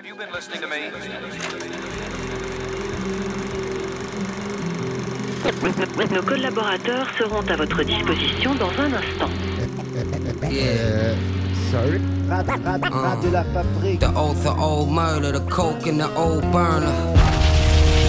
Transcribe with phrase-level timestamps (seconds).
[0.00, 0.88] Have you been listening to me?
[6.10, 9.28] Nos collaborateurs seront à votre disposition dans un instant.
[10.50, 11.14] Yeah.
[11.70, 12.00] Sorry.
[12.30, 12.42] Uh,
[13.20, 14.00] de la fabrique.
[14.00, 16.96] the oath of old murder, the coke and the old burner.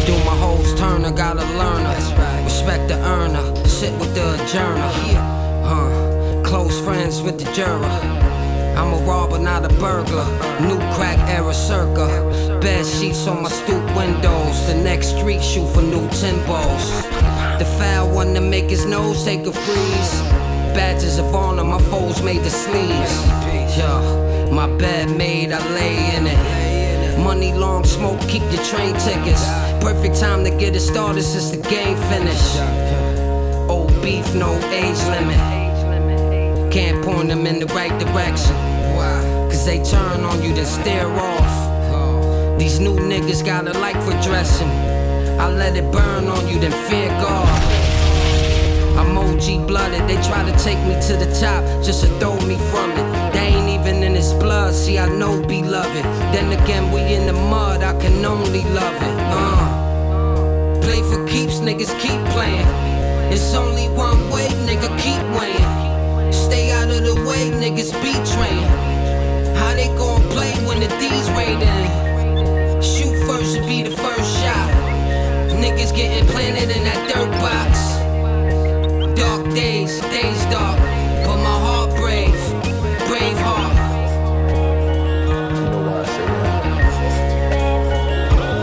[0.06, 2.44] Do my hoes turn, I gotta learn her.
[2.46, 4.92] Respect the earner, sit with the adjourner.
[5.66, 6.42] Huh.
[6.46, 8.31] Close friends with the juror.
[8.76, 10.26] I'm a robber, not a burglar.
[10.62, 12.08] New crack era circa.
[12.62, 14.68] Bed sheets on my stoop windows.
[14.68, 16.86] The next street shoot for new Timbos.
[17.60, 20.14] The foul one to make his nose take a freeze.
[20.74, 23.14] Badges of honor, my foes made the sleeves.
[23.78, 27.20] Yeah, my bed made, I lay in it.
[27.20, 29.46] Money long smoke, keep your train tickets.
[29.82, 32.58] Perfect time to get it started since the game finished.
[33.70, 35.61] Old beef, no age limit.
[36.72, 38.56] Can't point them in the right direction.
[39.50, 42.58] Cause they turn on you, then stare off.
[42.58, 44.70] These new niggas got a like for dressing.
[45.38, 47.50] I let it burn on you, then fear God.
[48.98, 52.56] I'm OG blooded, they try to take me to the top just to throw me
[52.72, 53.34] from it.
[53.34, 56.06] They ain't even in his blood, see, I know be beloved.
[56.34, 59.16] Then again, we in the mud, I can only love it.
[59.36, 60.80] Uh.
[60.82, 62.68] Play for keeps, niggas keep playing.
[63.30, 65.81] It's only one way, nigga, keep weighing.
[67.42, 69.58] Stay out of the way, niggas be trained.
[69.58, 71.90] How they gon' play when the D's raiding?
[72.84, 74.70] Shoot first and be the first shot.
[75.50, 77.98] Niggas getting planted in that dirt box.
[79.20, 80.78] Dark days, days dark,
[81.26, 82.38] but my heart brave,
[83.08, 83.74] brave heart.
[85.58, 86.64] You know why I say that?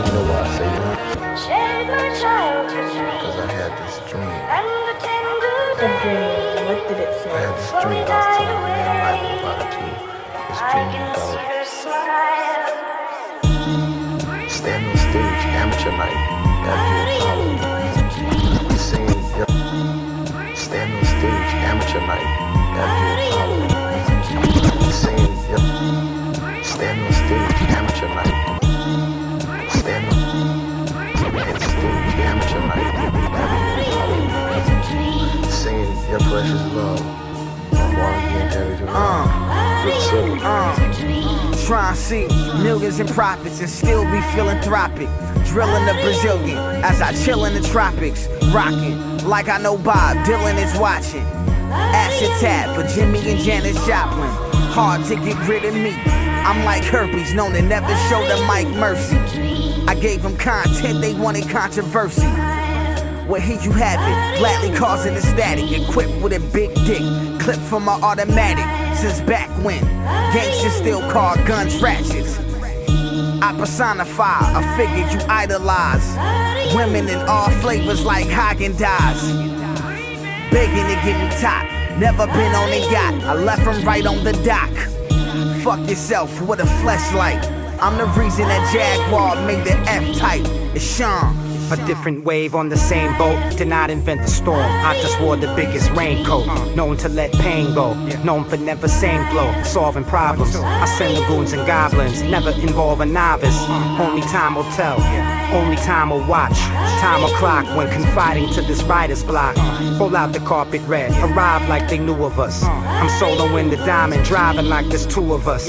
[0.06, 1.38] You know why I say that?
[1.44, 4.38] Shed my childhood Because I had this dream.
[4.56, 6.17] and the tender
[7.82, 8.62] dream was telling
[9.06, 9.92] life about it too.
[10.48, 12.74] This dream can about see her smile.
[14.48, 16.18] standing on stage, amateur night,
[16.66, 17.54] at the Apollo.
[18.76, 19.50] Singing, yep.
[20.56, 22.28] Standing on stage, amateur night,
[22.78, 24.90] at the Apollo.
[24.90, 25.62] Singing, yep.
[26.64, 28.34] Standing on stage, amateur night.
[29.70, 30.18] Standing
[31.22, 33.20] on stage, amateur night, at the
[33.86, 34.20] Apollo.
[35.48, 37.17] Singing, your precious love.
[38.28, 38.86] In every
[41.66, 42.26] Try and see
[42.62, 45.08] millions in profits and still be philanthropic.
[45.46, 48.28] Drilling the Brazilian as I chill in the tropics.
[48.52, 51.26] Rocking like I know Bob Dylan is watching.
[51.70, 54.30] Acid tap for Jimi and Janis Joplin.
[54.72, 55.92] Hard to get rid of me.
[56.48, 59.18] I'm like herpes, known to never show the Mike Mercy.
[59.86, 62.26] I gave them content, they wanted controversy.
[63.28, 67.02] Well, here you have it, gladly causing the static, equipped with a big dick,
[67.48, 68.66] clip from my automatic.
[68.94, 69.80] Since back when
[70.34, 72.38] gangsters still call guns ratchets.
[73.40, 76.06] I personify a figure you idolize.
[76.74, 79.22] Women in all flavors like Häagen-Dazs.
[80.50, 81.64] Begging to get me top.
[81.98, 83.14] Never been on a yacht.
[83.24, 84.74] I left from right on the dock.
[85.62, 87.42] Fuck yourself with a fleshlight.
[87.80, 90.42] I'm the reason that Jaguar made the F type.
[90.74, 91.47] It's Sean.
[91.70, 93.38] A different wave on the same boat.
[93.58, 94.58] Did not invent the storm.
[94.60, 96.46] I just wore the biggest raincoat.
[96.74, 97.92] Known to let pain go.
[98.24, 99.52] Known for never same flow.
[99.64, 100.56] Solving problems.
[100.56, 102.22] I send the goons and goblins.
[102.22, 103.58] Never involve a novice.
[104.00, 104.98] Only time will tell.
[105.54, 106.56] Only time will watch.
[107.00, 109.54] Time will clock when confiding to this writer's block.
[110.00, 111.10] Roll out the carpet red.
[111.22, 112.62] Arrive like they knew of us.
[112.64, 114.24] I'm soloing the diamond.
[114.24, 115.68] Driving like there's two of us.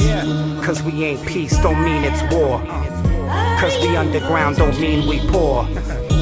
[0.65, 1.57] Cause we ain't peace.
[1.59, 2.61] Don't mean it's war.
[3.59, 5.67] Cause we underground don't mean we poor.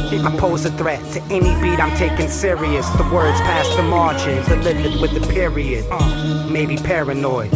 [0.09, 2.90] I pose a threat to any beat I'm taking serious.
[2.92, 5.86] The words past the margin, delivered with a period.
[5.92, 6.48] Uh.
[6.50, 7.52] Maybe paranoid,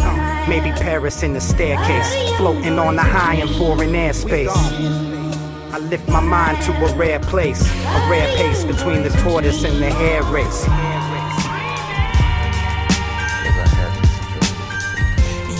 [0.48, 4.52] maybe Paris in the staircase, floating on the high in foreign airspace.
[5.74, 9.82] I lift my mind to a rare place, a rare pace between the tortoise and
[9.82, 10.68] the hare race.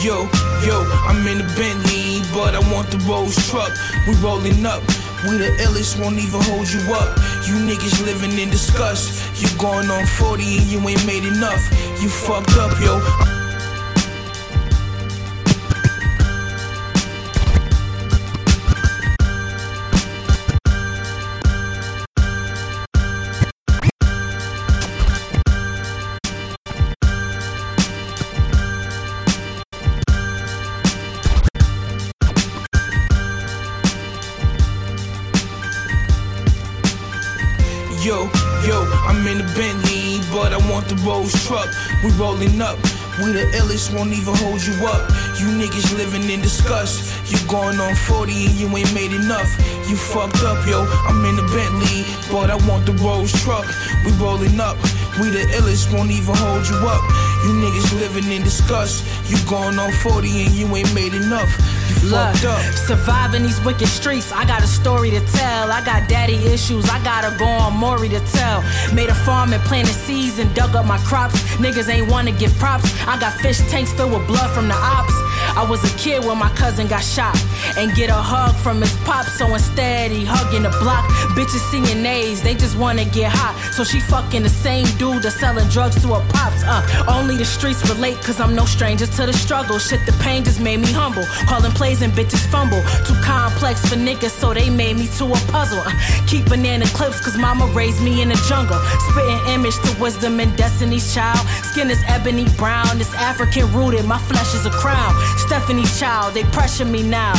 [0.04, 0.28] Yo,
[0.66, 2.01] yo, I'm in the Bentley,
[2.34, 3.72] but I want the Rolls truck.
[4.08, 4.82] We rolling up.
[5.24, 7.18] We the illest, won't even hold you up.
[7.48, 9.42] You niggas living in disgust.
[9.42, 11.62] You going on 40 and you ain't made enough.
[12.02, 13.41] You fucked up, yo.
[42.04, 42.78] We rolling up.
[43.22, 45.06] We the illest, won't even hold you up.
[45.38, 47.06] You niggas living in disgust.
[47.32, 49.50] You going on 40 and you ain't made enough.
[49.88, 50.82] You fucked up, yo.
[51.06, 52.02] I'm in the Bentley,
[52.32, 53.66] but I want the Rolls truck.
[54.06, 54.78] We rolling up.
[55.22, 57.31] We the illest, won't even hold you up.
[57.44, 59.04] You niggas living in disgust.
[59.30, 61.50] You going on 40 and you ain't made enough.
[61.90, 62.62] You Look, fucked up.
[62.88, 65.72] surviving these wicked streets, I got a story to tell.
[65.72, 68.62] I got daddy issues, I gotta go on Maury to tell.
[68.94, 71.42] Made a farm and planted seeds and dug up my crops.
[71.58, 72.86] Niggas ain't wanna give props.
[73.08, 75.14] I got fish tanks filled with blood from the ops.
[75.56, 77.38] I was a kid when my cousin got shot
[77.78, 79.26] and get a hug from his pop.
[79.26, 81.06] So instead, he hugging the block.
[81.38, 83.56] Bitches seeing A's, they just wanna get hot.
[83.74, 86.64] So she fucking the same dude that's selling drugs to her pops.
[86.64, 89.80] Uh, only the streets relate, cause I'm no stranger to the struggle.
[89.80, 91.26] Shit, the pain just made me humble.
[91.48, 92.82] Calling plays and bitches fumble.
[93.06, 95.84] Too complex for niggas, so they made me to a puzzle.
[95.84, 95.92] Uh,
[96.26, 98.80] keep banana clips, cause mama raised me in the jungle.
[99.10, 101.46] Spitting image to wisdom and destiny's child.
[101.72, 104.06] Skin is ebony brown, it's African rooted.
[104.06, 105.14] My flesh is a crown.
[105.38, 107.34] Stephanie child, they pressure me now.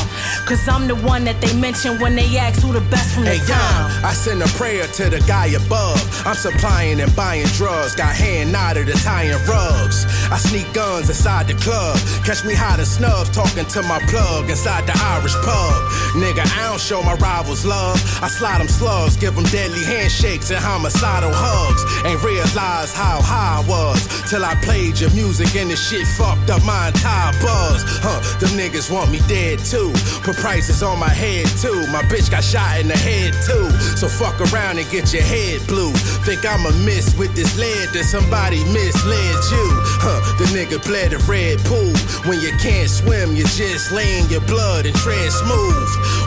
[0.45, 3.31] Cause I'm the one that they mention when they ask who the best from the
[3.31, 4.05] Hey, yo, town.
[4.05, 5.97] I send a prayer to the guy above.
[6.27, 7.95] I'm supplying and buying drugs.
[7.95, 10.05] Got hand knotted and tying rugs.
[10.31, 11.97] I sneak guns inside the club.
[12.27, 15.81] Catch me hiding snubs, talking to my plug inside the Irish pub.
[16.13, 17.97] Nigga, I don't show my rivals love.
[18.23, 21.83] I slide them slugs, give them deadly handshakes and homicidal hugs.
[22.05, 23.99] Ain't realize how high I was
[24.29, 27.83] till I played your music and the shit fucked up my entire buzz.
[28.05, 29.93] Huh, them niggas want me dead too.
[30.23, 31.87] Put prices on my head too.
[31.89, 33.71] My bitch got shot in the head too.
[33.97, 35.93] So fuck around and get your head blue.
[36.27, 39.67] Think I'ma miss with this lead that somebody misled you.
[40.03, 41.95] Huh, the nigga bled a red pool.
[42.29, 45.23] When you can't swim, you just lay in your blood and tread.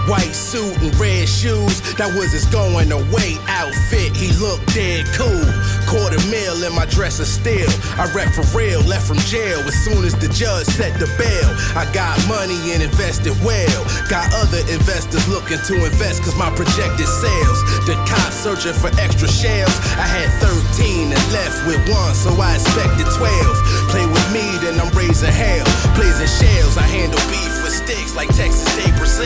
[0.05, 4.13] White suit and red shoes, that was his going away outfit.
[4.13, 5.49] He looked dead cool.
[5.89, 7.65] Quarter mil in my dress of steel.
[7.97, 11.49] I rep for real, left from jail as soon as the judge set the bail.
[11.73, 13.81] I got money and invested well.
[14.05, 17.59] Got other investors looking to invest cause my projected sales.
[17.89, 19.73] The cops searching for extra shells.
[19.97, 23.89] I had 13 and left with one, so I expected 12.
[23.89, 25.65] Play with me, then I'm raising hell.
[25.97, 29.25] Blazing shells, I handle beef with sticks like Texas State Brazil.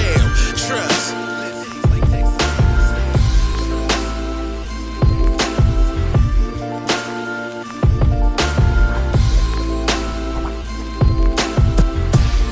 [0.55, 1.13] Trust.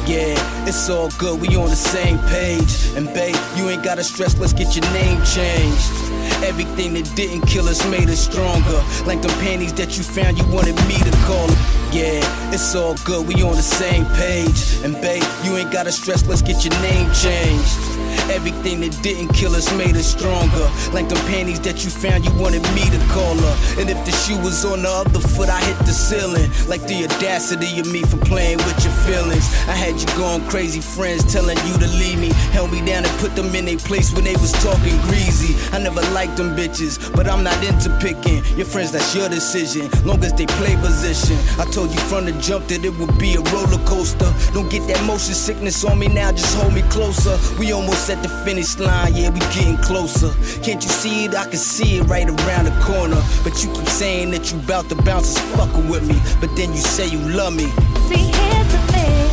[0.05, 2.91] Yeah, it's all good, we on the same page.
[2.97, 6.06] And babe, you ain't gotta stress, let's get your name changed.
[6.43, 8.79] Everything that didn't kill us made us stronger.
[9.05, 11.57] Like them panties that you found, you wanted me to call them.
[11.91, 12.21] Yeah,
[12.53, 14.83] it's all good, we on the same page.
[14.83, 17.96] And babe, you ain't gotta stress, let's get your name changed.
[18.29, 20.67] Everything that didn't kill us made us stronger.
[20.91, 23.55] Like them panties that you found, you wanted me to call her.
[23.79, 26.51] And if the shoe was on the other foot, I hit the ceiling.
[26.67, 29.47] Like the audacity of me for playing with your feelings.
[29.67, 32.29] I had you going crazy, friends telling you to leave me.
[32.51, 35.55] Held me down and put them in their place when they was talking greasy.
[35.71, 38.43] I never liked them bitches, but I'm not into picking.
[38.57, 39.89] Your friends, that's your decision.
[40.03, 41.37] Long as they play position.
[41.59, 44.29] I told you from the jump that it would be a roller coaster.
[44.53, 47.39] Don't get that motion sickness on me now, just hold me closer.
[47.57, 50.31] We almost at the finish line, yeah, we getting closer.
[50.61, 51.35] Can't you see it?
[51.35, 53.21] I can see it right around the corner.
[53.43, 56.19] But you keep saying that you bout to bounce is fucking with me.
[56.39, 57.67] But then you say you love me.
[58.09, 59.27] See, here's the thing.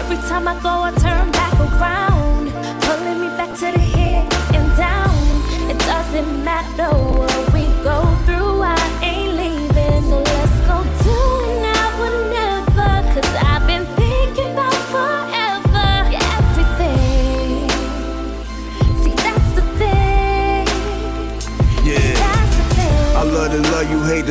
[0.00, 2.50] Every time I go, I turn back around,
[2.82, 5.70] pulling me back to the here and down.
[5.70, 7.29] It doesn't matter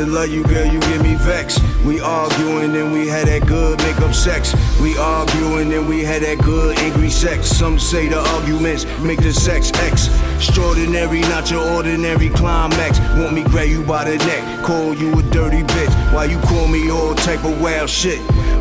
[0.05, 1.61] to love you, girl, you get me vexed.
[1.83, 4.55] We arguing and we had that good make up sex.
[4.79, 7.47] We arguing and we had that good angry sex.
[7.47, 10.07] Some say the arguments make the sex X.
[10.35, 12.99] Extraordinary, not your ordinary climax.
[13.19, 16.13] Want me grab you by the neck, call you a dirty bitch.
[16.13, 18.19] While you call me all type of wild shit.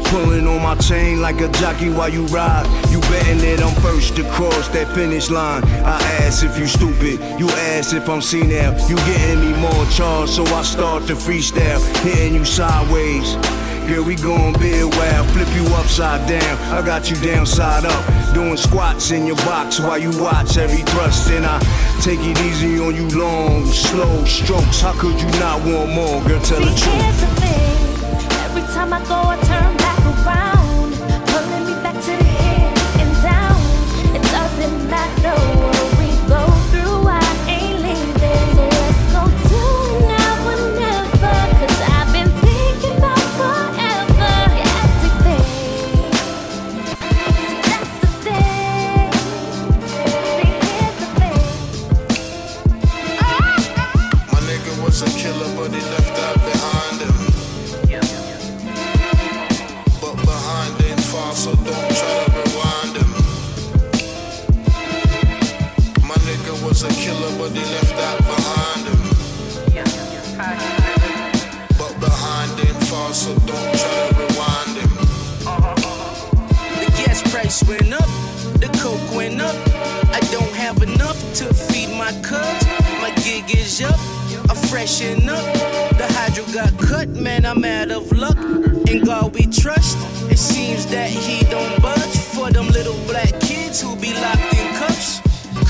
[0.09, 2.67] Pulling on my chain like a jockey while you ride.
[2.91, 5.63] You betting that I'm first to cross that finish line.
[5.85, 7.47] I ask if you stupid, you
[7.77, 8.73] ask if I'm senile.
[8.89, 13.37] You getting me more charged, so I start to freestyle, hitting you sideways.
[13.87, 16.57] Girl, we gon' be a while, flip you upside down.
[16.73, 20.85] I got you down side up, doing squats in your box while you watch every
[20.93, 21.31] thrust.
[21.31, 21.59] And I
[22.01, 24.81] take it easy on you, long, slow strokes.
[24.81, 26.41] How could you not want more, girl?
[26.41, 27.41] Tell the truth.
[27.41, 27.59] the.
[28.49, 29.68] Every time I go, I turn
[77.69, 78.09] went up,
[78.61, 79.55] the coke went up.
[80.11, 82.67] I don't have enough to feed my cubs.
[83.03, 84.01] My gig is up,
[84.51, 85.45] I freshen up.
[85.99, 88.39] The hydro got cut, man, I'm out of luck.
[88.89, 89.99] In God we trust.
[90.31, 94.75] It seems that he don't budge for them little black kids who be locked in
[94.77, 95.21] cuffs.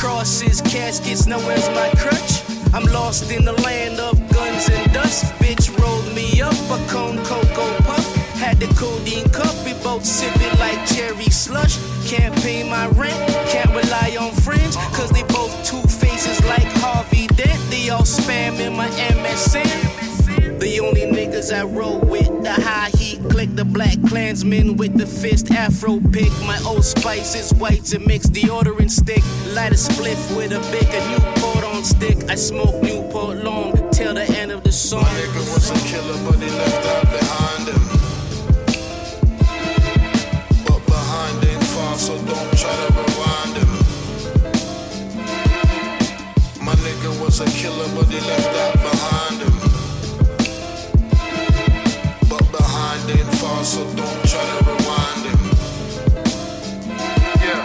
[0.01, 2.43] Crosses, caskets, nowhere's my crutch.
[2.73, 5.25] I'm lost in the land of guns and dust.
[5.43, 8.07] Bitch rolled me up a cone cocoa puff.
[8.39, 11.77] Had the codeine cup, we both sip it like cherry slush.
[12.09, 13.19] Can't pay my rent,
[13.51, 17.61] can't rely on friends, cause they both two faces like Harvey Dent.
[17.69, 20.59] They all spam in my MSN.
[20.59, 25.07] The only niggas I roll with, the high heat click, the black clansman with the
[25.07, 26.33] fist afro pick.
[26.47, 29.23] My old spice is white and mix deodorant stick.
[29.53, 32.31] Light a spliff with a big a Newport on stick.
[32.31, 35.03] I smoke Newport long till the end of the song.
[35.03, 37.58] My nigga was a killer, but he left that behind
[42.09, 43.71] so don't try to rewind him.
[46.65, 49.57] My nigga was a killer, but he left that behind him.
[52.31, 55.43] But behind ain't far, so don't try to rewind him.
[57.45, 57.63] Yeah,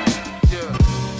[0.51, 0.69] yeah,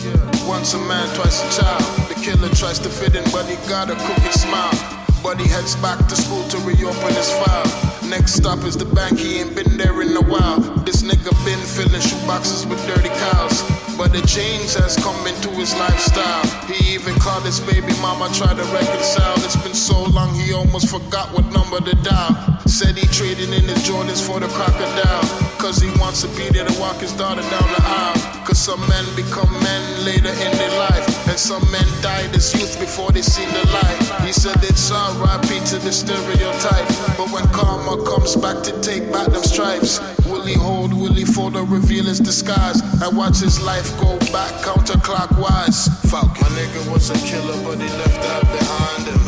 [0.03, 0.46] yeah.
[0.46, 2.10] Once a man, twice a child.
[2.10, 4.75] The killer tries to fit in, but he got a crooked smile.
[5.24, 7.92] But he heads back to school to reopen his file.
[8.13, 10.60] Next stop is the bank, he ain't been there in a while.
[10.86, 13.63] This nigga been filling shoeboxes with dirty cows.
[13.98, 16.46] But the change has come into his lifestyle.
[16.70, 19.34] He even called his baby mama, tried to reconcile.
[19.38, 22.38] It's been so long, he almost forgot what number to dial.
[22.67, 25.52] Said he traded in his Jordans for the crocodile.
[25.63, 28.43] Cause he wants to be there to walk his daughter down the aisle.
[28.43, 31.08] Cause some men become men later in their life.
[31.25, 34.27] And some men die as youth before they see the light.
[34.27, 36.88] He said it's RIP to the stereotype.
[37.17, 41.24] But when karma comes back to take back them stripes, will he hold, will he
[41.24, 42.82] fold or reveal his disguise?
[43.01, 45.88] And watch his life go back counterclockwise.
[46.12, 46.41] Fuck.
[46.41, 49.24] My nigga was a killer, but he left that behind him.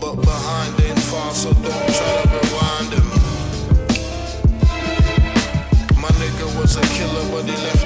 [0.00, 1.79] But behind ain't far, so don't
[7.46, 7.79] he left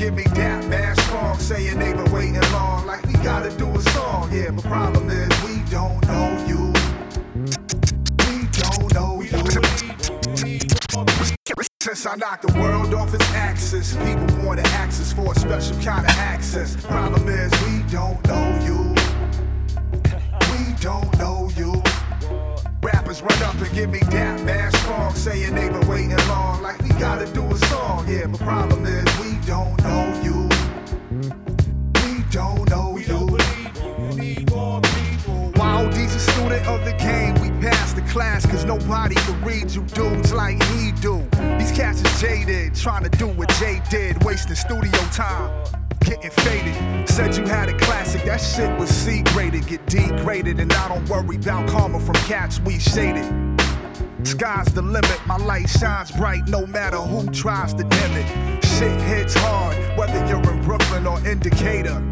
[0.00, 3.82] give me that man strong, saying they been waiting long, like we gotta do a
[3.90, 4.30] song.
[4.32, 6.72] Yeah, but problem is, we don't know you.
[8.24, 9.44] We don't know you.
[11.82, 16.06] Since I knocked the world off its axis, people want access for a special kind
[16.06, 16.76] of access.
[16.86, 18.99] Problem is, we don't know you.
[23.22, 26.88] Run up and give me that man strong, saying they been waiting long, like we
[26.90, 28.08] gotta do a song.
[28.08, 30.48] Yeah, but problem is, we don't know you.
[32.02, 33.26] We don't know you.
[35.54, 39.70] While D's a student of the game, we pass the class, cause nobody can read
[39.70, 41.22] you dudes like he do.
[41.58, 45.79] These cats is jaded, trying to do what Jay did, wasting studio time.
[46.10, 47.08] Getting faded.
[47.08, 51.08] Said you had a classic, that shit was C graded, get degraded, and I don't
[51.08, 53.24] worry about karma from cats we shaded.
[54.24, 58.64] Sky's the limit, my light shines bright no matter who tries to dim it.
[58.64, 62.02] Shit hits hard, whether you're in Brooklyn or Indicator.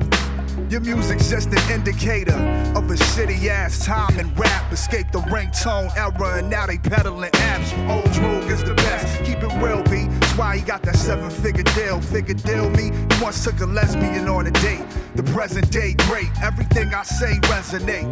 [0.70, 2.36] Your music's just an indicator
[2.76, 4.70] of a shitty ass time and rap.
[4.72, 7.90] Escape the ringtone era, and now they peddling apps.
[7.90, 9.24] Old Droog is the best.
[9.24, 10.07] Keep it real, B.
[10.38, 12.00] Why he got that seven figure deal.
[12.00, 12.92] Figure deal me.
[12.92, 14.84] He once took a lesbian on a date.
[15.16, 16.28] The present day great.
[16.40, 18.06] Everything I say resonate.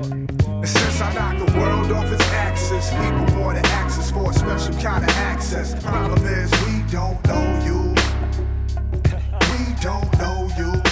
[0.44, 4.34] And since I knocked the world off its axis, people want to access for a
[4.34, 5.80] special kind of access.
[5.84, 7.94] Problem is, we don't know you.
[9.52, 10.82] We don't know you.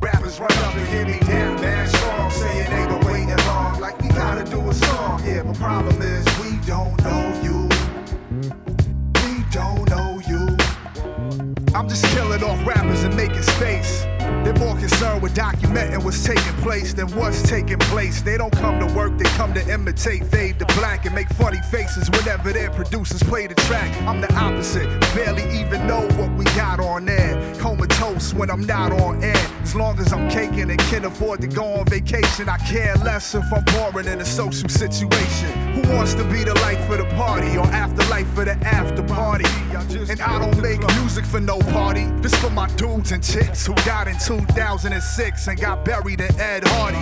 [0.00, 4.00] Rappers run up and give me down bad strong, saying they been waiting long, like
[4.00, 5.20] we gotta do a song.
[5.26, 7.65] Yeah, but problem is we don't know you.
[11.76, 14.00] I'm just killing off rappers and making space.
[14.18, 18.22] They're more concerned with documenting what's taking place than what's taking place.
[18.22, 21.60] They don't come to work, they come to imitate, fade to black, and make funny
[21.70, 23.94] faces whenever their producers play the track.
[24.04, 27.54] I'm the opposite, barely even know what we got on air.
[27.56, 29.50] Comatose when I'm not on air.
[29.60, 33.34] As long as I'm caking and can afford to go on vacation, I care less
[33.34, 35.65] if I'm boring in a social situation.
[35.76, 39.44] Who wants to be the life of the party or afterlife for the after party?
[40.08, 42.06] And I don't make music for no party.
[42.22, 46.62] This for my dudes and chicks who died in 2006 and got buried in Ed
[46.66, 46.98] Hardy.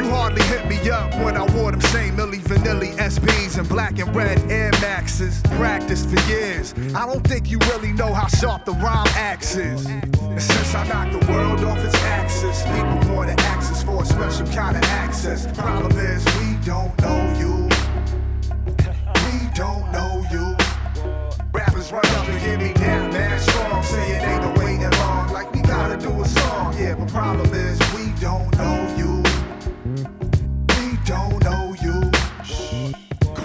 [0.00, 3.98] You hardly hit me up when I wore them same Milli Vanilli SBs and black
[3.98, 5.40] and red Air Maxes.
[5.56, 6.74] Practiced for years.
[6.94, 9.84] I don't think you really know how sharp the rhyme axe is.
[9.86, 14.06] And since I knocked the world off its axis, people want to access for a
[14.06, 15.46] special kind of access.
[15.58, 17.65] Problem is, we don't know you.
[19.56, 20.54] Don't know you.
[21.50, 25.32] Rappers run up and get me down, man, strong, saying ain't no waiting long.
[25.32, 26.94] Like we gotta do a song, yeah.
[26.94, 29.22] But problem is, we don't know you.
[30.76, 31.45] We don't.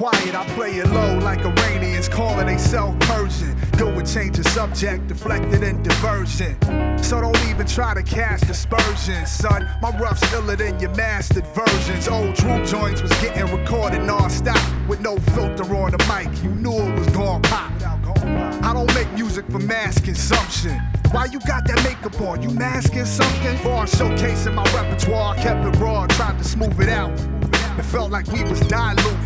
[0.02, 3.56] Quiet, I play it low like Iranians calling they self Persian.
[3.78, 6.58] Do it, change the subject, deflected and diversion.
[7.04, 9.70] So don't even try to cast aspersions, son.
[9.80, 12.08] My rough's iller than your mastered versions.
[12.08, 16.36] Old Droog joints was getting recorded non-stop with no filter on the mic.
[16.44, 17.72] You knew it was gonna pop.
[18.64, 20.82] I don't make music for mass consumption.
[21.12, 22.42] Why you got that makeup on?
[22.42, 23.56] You masking something?
[23.58, 27.12] For showcasing my repertoire, kept it raw, tried to smooth it out.
[27.78, 29.18] It felt like we was diluting.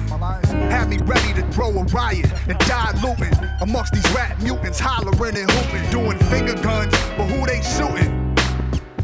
[0.69, 5.49] Had me ready to throw a riot and diluting amongst these rap mutants, hollering and
[5.51, 8.35] hooting, doing finger guns, but who they shooting?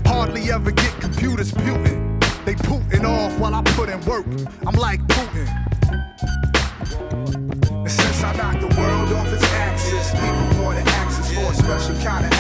[0.06, 2.20] Hardly ever get computers putin'.
[2.46, 4.26] They pooting off while I put in work.
[4.66, 5.48] I'm like Putin.
[7.72, 11.96] And since I knocked the world off its axis, people want access for a special
[12.04, 12.31] kind of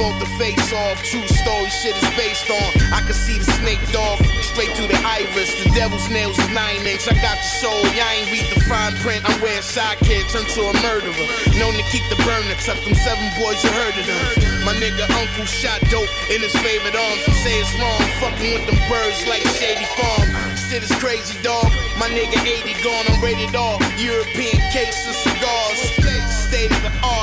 [0.00, 0.10] AR.
[0.10, 1.02] Travolta face off.
[1.04, 2.68] True story shit is based on.
[2.92, 5.52] I can see the snake dog straight through the iris.
[5.62, 7.08] The devil's nails is nine inch.
[7.08, 7.80] I got the soul.
[7.92, 9.22] Y'all ain't read the fine print.
[9.28, 11.28] I'm wearing sidekick, turned to a murderer.
[11.58, 12.52] Known to keep the burner.
[12.52, 14.64] Except them seven boys, you heard of them.
[14.64, 17.22] My nigga uncle shot dope in his favorite arms.
[17.26, 18.00] You say it's wrong.
[18.20, 20.28] Fucking with them birds like Shady Farm.
[20.68, 21.68] Shit is crazy, dog.
[21.98, 23.76] My nigga 80 gone, I'm rated all.
[24.00, 25.80] European case of cigars.
[26.50, 27.19] State of the art.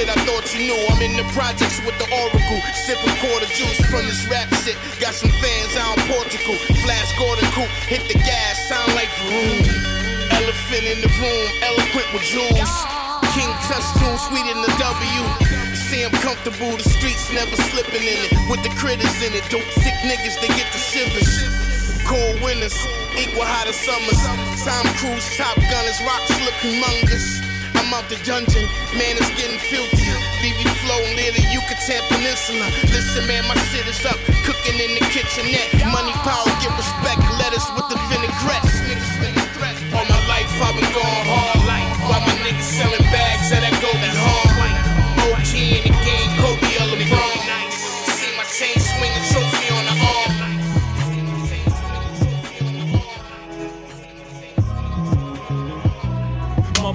[0.00, 0.80] Shit, I thought you knew.
[0.88, 2.60] I'm in the projects with the Oracle.
[2.72, 4.72] Sipping quarter juice from this rap shit.
[4.96, 6.56] Got some fans out in Portugal.
[6.80, 7.68] Flash Gordon coupe.
[7.84, 9.60] Hit the gas, sound like vroom.
[10.32, 12.72] Elephant in the room, eloquent with jewels.
[13.36, 15.20] King costume, sweet in the W.
[15.76, 18.32] See I'm comfortable, the streets never slipping in it.
[18.48, 21.28] With the critters in it, dope sick niggas, they get the shivers.
[22.08, 22.72] Cold winters,
[23.20, 24.16] equal hotter summers.
[24.64, 27.49] Tom Cruise, Top Gunners, rocks look humongous.
[27.80, 30.04] I'm out the dungeon, man, it's getting filthy.
[30.44, 32.68] BB flow near the Yucatan Peninsula.
[32.92, 35.72] Listen, man, my shit is up, cooking in the kitchenette.
[35.88, 38.69] Money, power, get respect, lettuce with the vinaigrettes.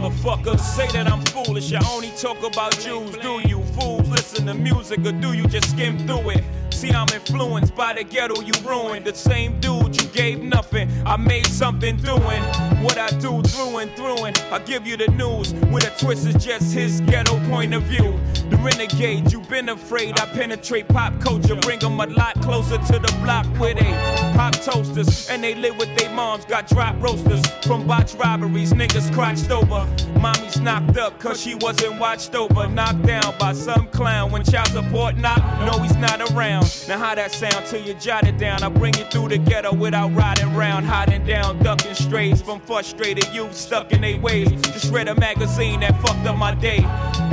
[0.05, 1.73] Motherfuckers say that I'm foolish.
[1.73, 3.17] I only talk about Jews.
[3.23, 6.43] Do you fools listen to music or do you just skim through it?
[6.69, 9.05] See, I'm influenced by the ghetto you ruined.
[9.05, 10.91] The same dude you gave nothing.
[11.07, 12.43] I made something doing
[12.83, 14.25] what I do through and through.
[14.25, 17.81] And I give you the news with a twist is just his ghetto point of
[17.83, 18.19] view.
[18.49, 20.19] The renegade, you've been afraid.
[20.19, 23.91] I penetrate pop culture, bring them a lot closer to the block where they
[24.35, 25.27] pop toasters.
[25.29, 28.71] And they live with their moms, got drop roasters from botch robberies.
[28.73, 29.87] Niggas crotched over.
[30.19, 32.67] Mommy's knocked up cause she wasn't watched over.
[32.67, 35.41] Knocked down by some clown when child support knock.
[35.65, 36.65] No, he's not around.
[36.87, 38.61] Now, how that sound till you jot it down?
[38.61, 43.27] I bring you through the ghetto without riding round, hiding down, ducking strays from frustrated
[43.33, 44.51] youth stuck in their ways.
[44.61, 46.81] Just read a magazine that fucked up my day.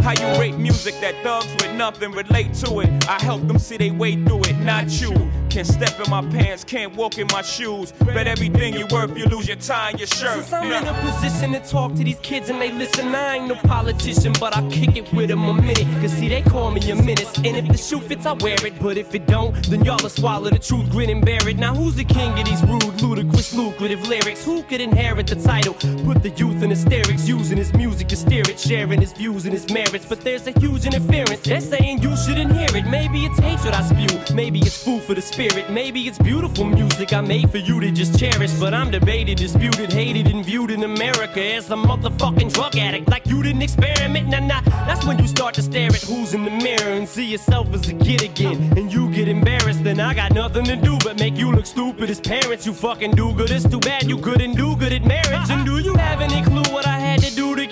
[0.03, 3.09] How you rate music that thugs with nothing relate to it?
[3.09, 5.13] I help them see they way through it, not you.
[5.51, 7.93] Can't step in my pants, can't walk in my shoes.
[8.07, 10.45] Bet everything you worth, you lose your tie and your shirt.
[10.45, 13.49] Since I'm in a position to talk to these kids and they listen, I ain't
[13.49, 15.87] no politician, but I kick it with them a minute.
[16.01, 17.37] Cause see, they call me a menace.
[17.39, 18.81] And if the shoe fits, I wear it.
[18.81, 21.59] But if it don't, then y'all will swallow the truth, grin and bear it.
[21.59, 24.45] Now who's the king of these rude, ludicrous, lucrative lyrics?
[24.45, 25.75] Who could inherit the title?
[26.05, 29.53] Put the youth in hysterics, using his music to steer it, sharing his views and
[29.53, 30.07] his merits.
[30.07, 31.41] But there's a huge interference.
[31.41, 32.87] They're saying you shouldn't hear it.
[32.87, 37.13] Maybe it's hatred I spew, maybe it's food for the spirit, maybe it's beautiful music
[37.13, 38.53] I made for you to just cherish.
[38.55, 43.09] But I'm debated, disputed, hated, and viewed in America as a motherfucking drug addict.
[43.09, 44.61] Like you didn't experiment, nah nah.
[44.87, 47.89] That's when you start to stare at who's in the mirror and see yourself as
[47.89, 48.57] a kid again.
[48.77, 52.11] And you get embarrassed, then I got nothing to do but make you look stupid
[52.11, 52.67] as parents.
[52.67, 53.51] You fucking do good.
[53.51, 55.51] It's too bad you couldn't do good at marriage.
[55.51, 57.02] And do you have any clue what I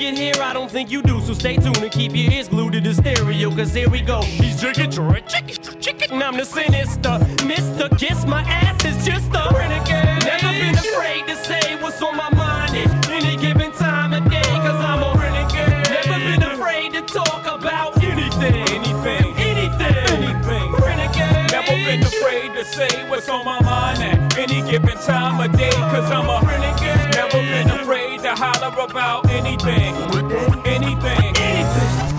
[0.01, 0.43] get here?
[0.43, 1.21] I don't think you do.
[1.21, 3.55] So stay tuned and keep your ears glued to the stereo.
[3.55, 4.23] Cause here we go.
[4.23, 6.13] He's chicken, chicken, chicken.
[6.13, 7.19] And I'm the sinister.
[7.45, 7.87] Mr.
[7.99, 10.25] Kiss my ass is just a renegade.
[10.25, 14.51] Never been afraid to say what's on my mind at any given time of day.
[14.65, 15.91] Cause I'm a renegade.
[15.93, 18.55] Never been afraid to talk about anything.
[18.73, 20.73] Anything, anything, anything.
[20.81, 21.53] Renegade.
[21.53, 25.71] Never been afraid to say what's on my mind at any given time of day.
[25.93, 27.15] Cause I'm a renegade.
[27.15, 29.20] Never been afraid to holler about
[29.67, 30.67] anything.
[30.67, 32.11] Anything, anything.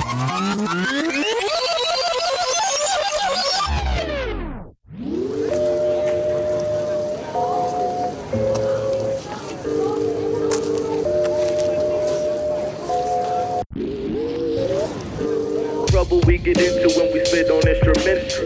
[15.87, 18.39] Trouble we get into when we spit on instruments.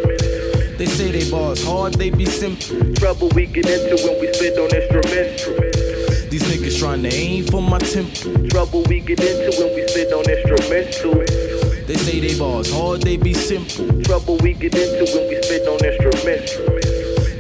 [0.78, 2.94] They say they bars hard, they be simple.
[2.96, 5.65] Trouble we get into when we spit on instruments.
[6.96, 8.48] These niggas trying to aim for my temple.
[8.50, 11.14] Trouble we get into when we spit on instrumental.
[11.86, 14.02] They say they bars hard, they be simple.
[14.04, 16.56] Trouble we get into when we spit on instruments.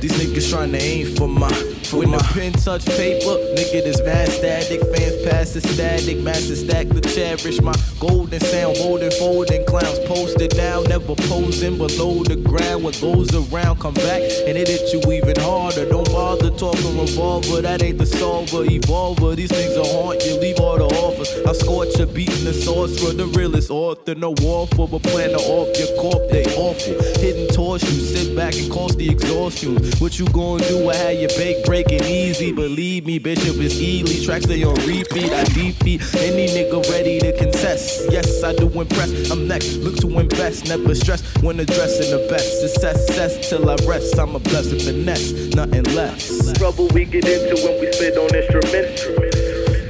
[0.01, 1.49] These niggas trying to aim for my
[1.83, 4.81] for when my the pen touch paper, nigga this mad static.
[4.81, 7.61] Fans pass the static, master stack the cherish.
[7.61, 7.73] My
[8.07, 12.83] golden sound, holding forward and clowns posted down, never posing below the ground.
[12.83, 15.85] What goes around, come back and it hit you even harder.
[15.89, 18.63] Don't bother talking revolver, that ain't the solver.
[18.63, 21.29] Evolver, these things will haunt you, leave all the offers.
[21.45, 24.15] I scorch you, beating the source for the realest author.
[24.15, 26.95] No war for, but plan to off your corp, they awful.
[27.21, 27.45] Hidden
[27.81, 29.75] you sit back and cause the exhaustion.
[29.99, 30.89] What you gonna do?
[30.89, 32.51] I had your bake breaking easy.
[32.51, 34.23] Believe me, Bishop is Ely.
[34.25, 35.31] Tracks they on repeat.
[35.31, 37.94] I defeat any nigga ready to contest.
[38.10, 39.31] Yes, I do impress.
[39.31, 39.77] I'm next.
[39.77, 40.67] Look to invest.
[40.67, 42.62] Never stress when addressing the best.
[42.62, 44.17] Success, success till I rest.
[44.19, 46.53] I'm a blessed finesse, nothing less.
[46.53, 49.05] Trouble we get into when we spit on instruments.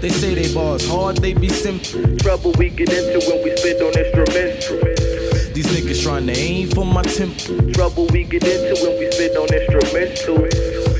[0.01, 2.15] They say they bars hard, they be simple.
[2.17, 4.69] Trouble we get into when we spit on instruments.
[5.53, 7.71] These niggas trying to aim for my temple.
[7.71, 10.47] Trouble we get into when we spit on instrumental.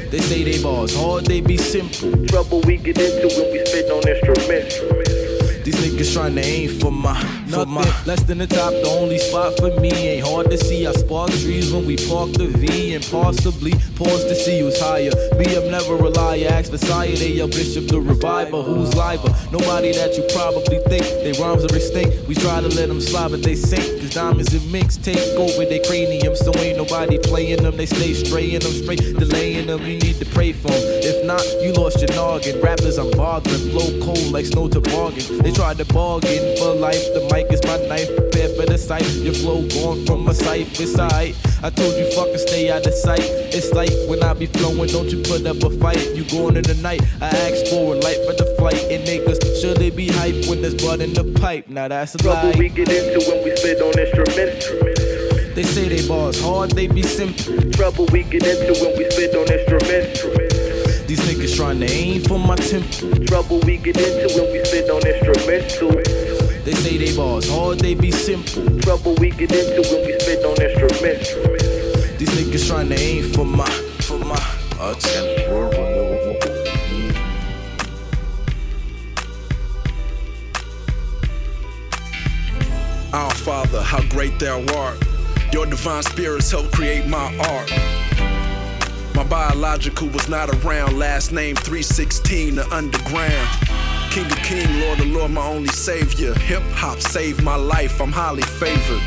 [0.10, 2.26] They say they bars hard, they be simple.
[2.28, 5.25] Trouble we get into when we spit on instruments.
[5.66, 7.20] These niggas trying to aim for my,
[7.50, 8.72] for my less than the top.
[8.72, 10.88] The only spot for me ain't hard to see.
[10.88, 15.12] I spark trees when we park the V and possibly pause to see who's higher.
[15.38, 16.48] Me, I'm never a liar.
[16.50, 18.62] Ask for sire, they a bishop, the reviver.
[18.62, 19.34] Who's liver?
[19.52, 21.06] Nobody that you probably think.
[21.24, 22.28] They rhymes are extinct.
[22.28, 24.02] We try to let them slide, but they sink.
[24.02, 26.36] Cause diamonds and minks take over their cranium.
[26.36, 27.78] So ain't nobody playing them.
[27.78, 29.82] They stay straying them straight, delaying them.
[29.82, 31.04] You need to pray for them.
[31.04, 32.62] If not, you lost your noggin.
[32.62, 33.70] Rappers, I'm boggling.
[33.72, 35.40] Flow cold like snow toboggan.
[35.40, 37.04] They tried to bargain for life.
[37.14, 39.06] The is my knife, prepare for the sight.
[39.16, 41.36] Your flow gone from my sight, it's alright.
[41.62, 43.20] I told you fucking stay out of sight.
[43.52, 46.16] It's like when I be flowing, don't you put up a fight.
[46.16, 48.82] You going in the night, I ask for a light for the flight.
[48.90, 51.68] And niggas, should they be hype when there's blood in the pipe?
[51.68, 52.56] Now that's a Trouble lie.
[52.58, 54.70] we get into when we spit on instruments.
[55.56, 57.60] They say they bars hard, they be simple.
[57.72, 60.22] Trouble we get into when we spit on instruments.
[61.08, 63.12] These niggas trying to aim for my temple.
[63.26, 66.35] Trouble we get into when we spit on instrumental.
[66.66, 68.80] They say they bars hard, they be simple.
[68.80, 71.32] Trouble we get into when we spit on instruments.
[72.18, 73.70] These niggas trying to aim for my,
[74.02, 74.42] for my.
[83.14, 84.98] Our Father, how great thou art.
[85.54, 87.72] Your divine spirits help create my art.
[89.16, 90.98] My biological was not around.
[90.98, 93.65] Last name 316, the underground.
[94.16, 96.34] King of King, Lord of Lord, my only savior.
[96.36, 99.02] Hip hop saved my life, I'm highly favored.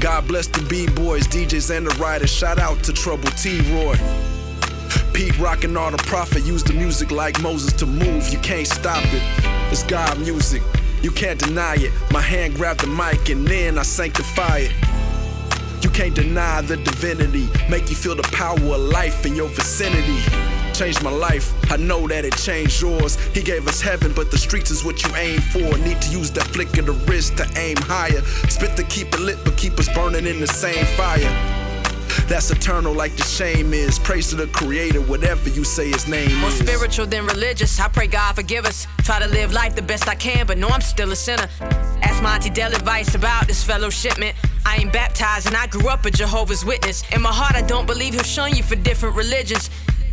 [0.00, 2.32] God bless the B-boys, DJs, and the writers.
[2.32, 3.94] Shout out to Trouble T Roy.
[5.12, 8.28] Pete rockin' all the prophet, use the music like Moses to move.
[8.30, 9.22] You can't stop it.
[9.70, 10.60] It's God music.
[11.00, 11.92] You can't deny it.
[12.10, 14.72] My hand grabbed the mic and then I sanctify it.
[15.80, 17.48] You can't deny the divinity.
[17.70, 20.24] Make you feel the power of life in your vicinity.
[20.74, 23.14] Changed my life, I know that it changed yours.
[23.32, 25.60] He gave us heaven, but the streets is what you aim for.
[25.78, 28.20] Need to use that flick of the wrist to aim higher.
[28.48, 31.20] Spit to keep it lit, but keep us burning in the same fire.
[32.26, 34.00] That's eternal, like the shame is.
[34.00, 36.58] Praise to the creator, whatever you say his name More is.
[36.58, 37.78] spiritual than religious.
[37.78, 38.86] I pray God forgive us.
[39.04, 41.48] Try to live life the best I can, but know I'm still a sinner.
[42.02, 44.34] Ask Monty Dell advice about this fellowshipment.
[44.66, 47.04] I ain't baptized and I grew up a Jehovah's Witness.
[47.12, 49.70] In my heart, I don't believe he'll shun you for different religions.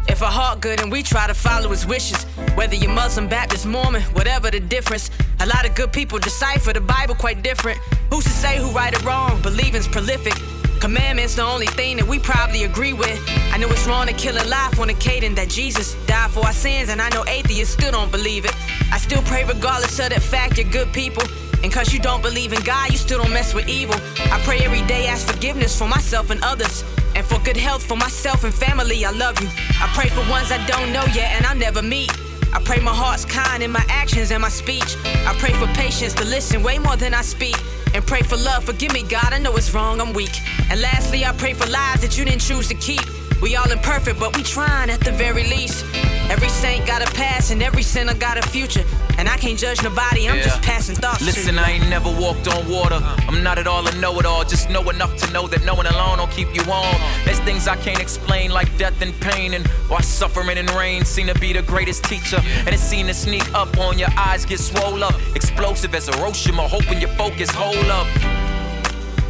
[0.08, 2.24] If a heart good and we try to follow his wishes,
[2.56, 5.10] whether you're Muslim, Baptist, Mormon, whatever the difference,
[5.40, 7.80] a lot of good people decipher the Bible quite different.
[8.10, 9.42] Who's to say who right or wrong?
[9.42, 10.34] Believing's prolific.
[10.80, 13.20] Commandments the only thing that we probably agree with.
[13.54, 16.90] I know it's wrong to kill a lie fornicating that Jesus died for our sins,
[16.90, 18.56] and I know atheists still don't believe it.
[18.92, 21.24] I still pray regardless of that fact, you're good people.
[21.64, 23.96] And cause you don't believe in God, you still don't mess with evil.
[24.32, 26.84] I pray every day, ask forgiveness for myself and others.
[27.16, 29.50] And for good health for myself and family, I love you.
[29.80, 32.12] I pray for ones I don't know yet and I'll never meet.
[32.54, 34.96] I pray my heart's kind in my actions and my speech.
[35.06, 37.56] I pray for patience to listen way more than I speak.
[37.94, 40.36] And pray for love, forgive me, God, I know it's wrong, I'm weak.
[40.70, 43.02] And lastly, I pray for lives that you didn't choose to keep.
[43.42, 45.84] We all imperfect, but we trying at the very least.
[46.30, 48.84] Every saint got a past and every sinner got a future.
[49.18, 51.22] And I can't judge nobody, I'm just passing thoughts.
[51.22, 53.00] Listen, I ain't never walked on water.
[53.28, 54.44] I'm not at all a know it all.
[54.44, 56.96] Just know enough to know that no one alone will keep you on.
[57.26, 61.28] There's things I can't explain, like death and pain, and why suffering and rain seem
[61.28, 62.40] to be the greatest teacher.
[62.60, 65.16] And it's seen to sneak up on your eyes, get swole up.
[65.36, 68.51] Explosive as Hiroshima, hoping your focus hold up.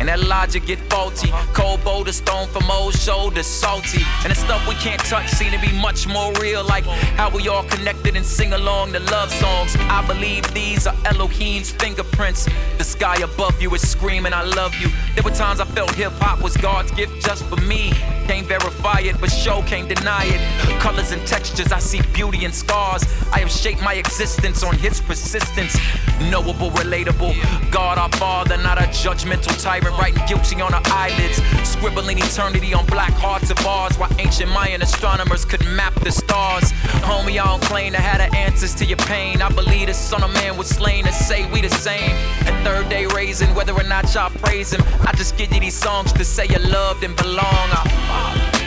[0.02, 1.30] And that logic get faulty.
[1.54, 4.02] Cold boulder stone from old shoulders, salty.
[4.24, 6.64] And the stuff we can't touch seem to be much more real.
[6.66, 6.86] Like
[7.20, 9.76] how we all connected and sing along the love songs.
[9.78, 12.11] I believe these are Elohim's fingerprints.
[12.21, 14.89] The sky above you is screaming, I love you.
[15.15, 17.91] There were times I felt hip hop was God's gift just for me.
[18.28, 20.80] Can't verify it, but show can't deny it.
[20.80, 23.04] Colors and textures, I see beauty in scars.
[23.32, 25.78] I have shaped my existence on his persistence.
[26.30, 27.34] Knowable, relatable.
[27.71, 31.41] God our Father, not a judgmental tyrant, writing guilty on our eyelids.
[31.67, 36.71] Scribbling eternity on black hearts of ours, while ancient Mayan astronomers could map the stars.
[37.04, 39.41] Homie, I don't claim to have the answers to your pain.
[39.41, 42.01] I believe the Son of Man was slain to say we the same.
[42.46, 44.82] And third day raising, whether or not y'all praise him.
[45.02, 47.38] I just give you these songs to say you're loved and belong.
[47.46, 48.61] I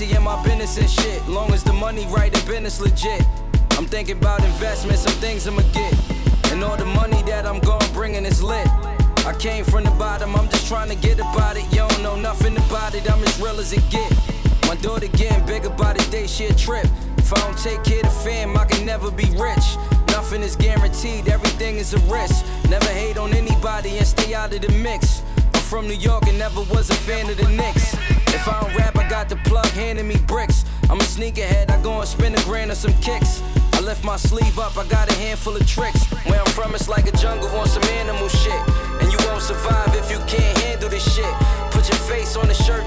[0.00, 1.26] paparazzi and my business and shit.
[1.28, 3.24] Long as the money right and business legit.
[3.72, 5.94] I'm thinking about investments, some things I'ma get.
[6.50, 8.68] And all the money that I'm gonna bring in is lit.
[9.26, 11.64] I came from the bottom, I'm just trying to get about it.
[11.70, 14.10] You don't know nothing about it, I'm as real as it get.
[14.66, 16.86] My daughter getting bigger by the day, she a trip.
[17.18, 19.66] If I don't take care of fam, I can never be rich.
[20.08, 22.44] Nothing is guaranteed, everything is a risk.
[22.68, 25.22] Never hate on anybody and stay out of the mix.
[25.54, 27.94] I'm from New York and never was a fan of the Knicks.
[28.34, 30.64] If I don't rap, got the plug handing me bricks.
[30.88, 33.42] I'm a sneakerhead, I go and spend a grand on some kicks.
[33.74, 36.06] I lift my sleeve up, I got a handful of tricks.
[36.24, 38.60] Where I'm from, it's like a jungle on some animal shit.
[39.00, 41.34] And you won't survive if you can't handle this shit.
[41.70, 42.79] Put your face on the shirt,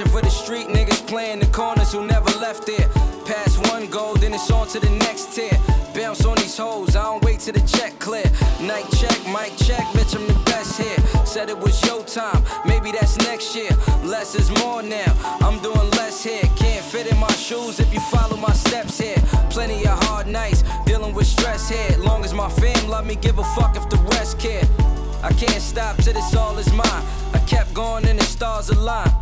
[0.00, 2.88] for the street niggas playing the corners who never left there.
[3.26, 5.52] Pass one goal, then it's on to the next tier.
[5.94, 8.24] Bounce on these hoes, I don't wait till the check clear.
[8.62, 11.26] Night check, mic check, bitch, I'm the best here.
[11.26, 13.68] Said it was your time, maybe that's next year.
[14.02, 16.42] Less is more now, I'm doing less here.
[16.56, 19.18] Can't fit in my shoes if you follow my steps here.
[19.50, 21.98] Plenty of hard nights, dealing with stress here.
[21.98, 24.64] Long as my fam love me, give a fuck if the rest care.
[25.22, 27.04] I can't stop till this all is mine.
[27.34, 29.12] I kept going and the stars align.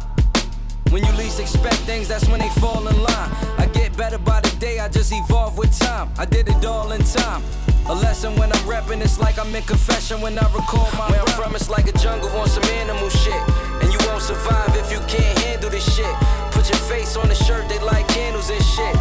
[0.90, 3.31] When you least expect things, that's when they fall in line.
[3.59, 6.11] I get better by the day, I just evolve with time.
[6.18, 7.44] I did it all in time.
[7.87, 11.20] A lesson when I'm rapping, it's like I'm in confession when I recall my Where
[11.20, 13.40] I'm from, it's like a jungle on some animal shit.
[13.83, 16.14] And you won't survive if you can't handle this shit.
[16.50, 18.94] Put your face on the shirt, they like candles and shit.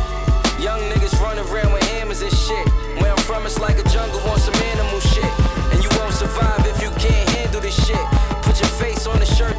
[0.61, 2.69] Young niggas run around with hammers and shit.
[3.01, 5.31] Where I'm from, it's like a jungle on some animal shit.
[5.73, 8.05] And you won't survive if you can't handle this shit.
[8.45, 9.58] Put your face on the shirt,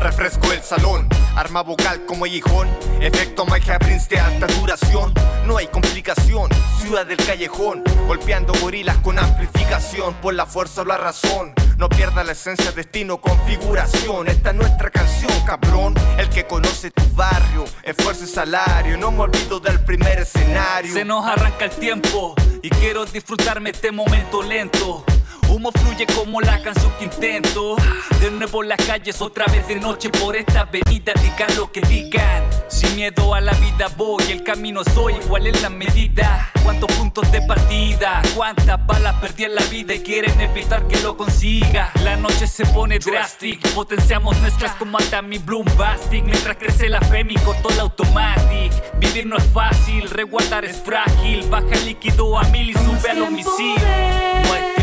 [0.00, 2.68] Refresco el salón, arma vocal como aguijón,
[3.00, 5.14] efecto Mike Prince de alta duración.
[5.46, 10.96] No hay complicación, ciudad del callejón, golpeando gorilas con amplificación por la fuerza o la
[10.96, 11.54] razón.
[11.78, 14.26] No pierda la esencia, destino, configuración.
[14.26, 15.94] Esta es nuestra canción, cabrón.
[16.18, 18.98] El que conoce tu barrio, esfuerzo y salario.
[18.98, 20.92] No me olvido del primer escenario.
[20.92, 25.04] Se nos arranca el tiempo y quiero disfrutarme este momento lento.
[25.48, 27.76] Humo fluye como la canción que intento.
[28.20, 31.12] De nuevo las calles, otra vez de noche por esta avenida.
[31.22, 32.44] Digan lo que digan.
[32.68, 35.14] Sin miedo a la vida voy, el camino soy.
[35.26, 36.50] ¿Cuál es la medida?
[36.64, 38.20] ¿Cuántos puntos de partida?
[38.36, 41.92] ¿Cuántas balas perdí en la vida y quieren evitar que lo consiga?
[42.04, 43.66] La noche se pone drastic.
[43.72, 46.24] Potenciamos nuestras como mi Bloom Bastic.
[46.24, 48.72] Mientras crece la fe, mi cortó la automatic.
[48.98, 51.48] Vivir no es fácil, resguardar es frágil.
[51.48, 54.77] Baja el líquido a mil y sube al homicidio.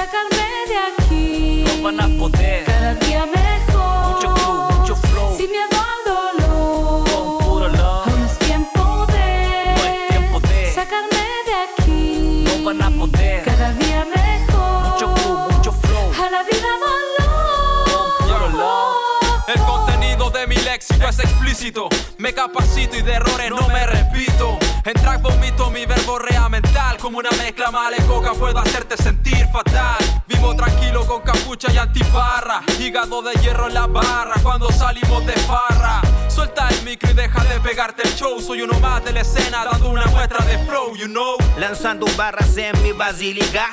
[0.00, 1.64] Sacarme de aquí.
[1.66, 2.64] No van a poder.
[2.64, 4.14] Cada día mejor.
[4.14, 5.36] Mucho flow, mucho flow.
[5.36, 7.10] Sin miedo al dolor.
[7.10, 8.08] Con puro love.
[8.08, 9.28] Aún es tiempo de.
[9.76, 10.72] No es tiempo de.
[10.72, 12.44] sacarme de aquí.
[12.46, 13.44] No van a poder.
[13.44, 14.88] Cada día mejor.
[14.88, 16.06] Mucho flow, mucho flow.
[16.24, 18.08] A la vida valor.
[18.20, 19.48] Puro love.
[19.54, 21.88] El contenido de mi léxico es explícito.
[22.16, 24.58] Me capacito y de errores no me repito.
[24.84, 26.96] En track vomito mi verborrea mental.
[26.98, 27.96] Como una mezcla mala
[28.38, 29.98] puedo hacerte sentir fatal.
[30.26, 32.62] Vivo tranquilo con capucha y antiparra.
[32.78, 36.00] Hígado de hierro en la barra cuando salimos de farra.
[36.28, 38.40] Suelta el micro y deja de pegarte el show.
[38.40, 41.36] Soy uno más de la escena dando una muestra de flow, you know.
[41.58, 43.66] Lanzando barras en mi basílica.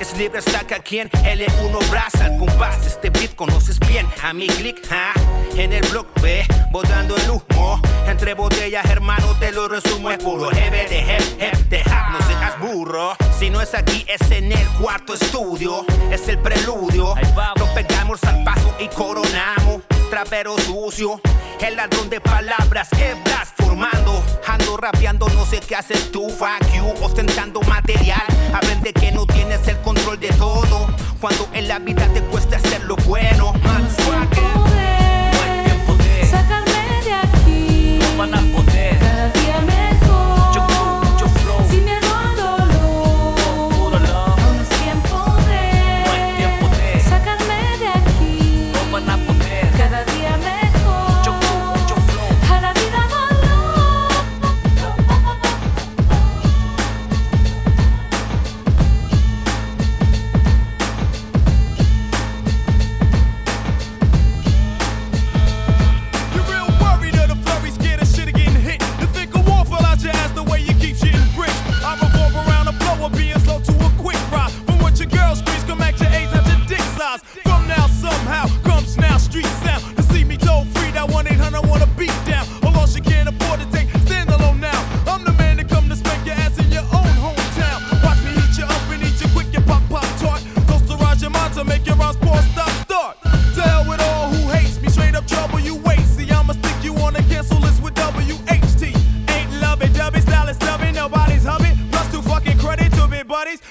[0.00, 4.80] Es libre saca quien L1 braza al compás este beat conoces bien a mi click
[4.90, 5.12] ¿ah?
[5.56, 7.80] en el blog B botando el humo.
[8.06, 10.10] Entre botellas hermano te lo resumo.
[10.10, 13.16] Es puro heavy de hep de no seas burro.
[13.38, 15.84] Si no es aquí es en el cuarto estudio.
[16.10, 17.14] Es el preludio.
[17.56, 19.82] Nos pegamos al paso y coronamos.
[20.10, 21.20] Trapero sucio
[21.60, 24.22] el ladrón de palabras hebras formando.
[24.46, 26.28] Ando rapeando no sé qué haces tú.
[26.28, 28.22] Fuck you ostentando material.
[28.52, 30.88] Aprende que no tienes el control de todo.
[31.20, 33.52] Cuando en la vida te cuesta hacer lo bueno.
[33.52, 34.42] Motherfucker.
[35.64, 37.98] tiempo de sacarme de aquí.
[38.00, 39.11] No van a poder.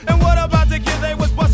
[0.08, 1.51] And what about the kid they was busting